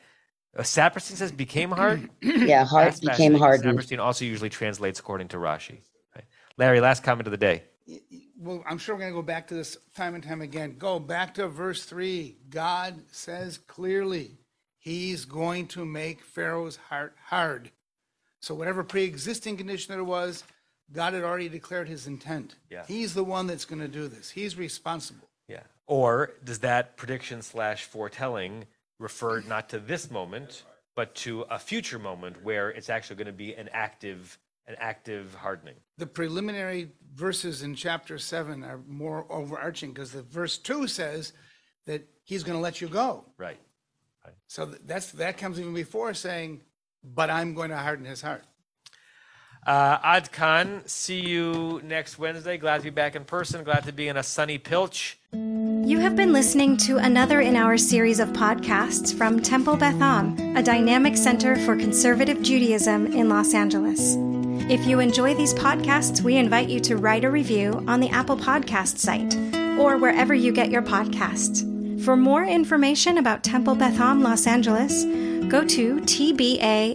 [0.56, 2.08] Uh, Sapirstein says became hard.
[2.22, 3.62] yeah, heart became hard.
[3.62, 5.78] Sapirstein also usually translates according to Rashi.
[6.14, 6.24] Right.
[6.56, 7.62] Larry, last comment of the day
[8.38, 10.76] well, I'm sure we're going to go back to this time and time again.
[10.78, 12.36] Go back to verse 3.
[12.50, 14.38] God says clearly
[14.78, 17.70] he's going to make Pharaoh's heart hard.
[18.40, 20.44] So, whatever pre existing condition there was,
[20.92, 22.56] God had already declared his intent.
[22.70, 22.84] Yeah.
[22.86, 25.28] He's the one that's going to do this, he's responsible.
[25.48, 25.62] Yeah.
[25.86, 28.66] Or does that prediction slash foretelling
[28.98, 33.32] refer not to this moment, but to a future moment where it's actually going to
[33.32, 34.38] be an active
[34.68, 35.76] an active hardening.
[35.96, 41.32] The preliminary verses in chapter 7 are more overarching because the verse 2 says
[41.86, 43.24] that he's going to let you go.
[43.38, 43.58] Right.
[44.24, 44.34] right.
[44.48, 46.62] So that's that comes even before saying,
[47.04, 48.44] but I'm going to harden his heart.
[49.66, 52.56] Uh, Ad Khan, see you next Wednesday.
[52.56, 53.64] Glad to be back in person.
[53.64, 55.18] Glad to be in a sunny Pilch.
[55.32, 60.56] You have been listening to another in our series of podcasts from Temple Beth Am,
[60.56, 64.14] a dynamic center for conservative Judaism in Los Angeles.
[64.70, 68.36] If you enjoy these podcasts, we invite you to write a review on the Apple
[68.36, 69.36] Podcast site
[69.78, 71.64] or wherever you get your podcasts.
[72.04, 75.04] For more information about Temple Beth Am Los Angeles,
[75.48, 76.94] go to tbala.org.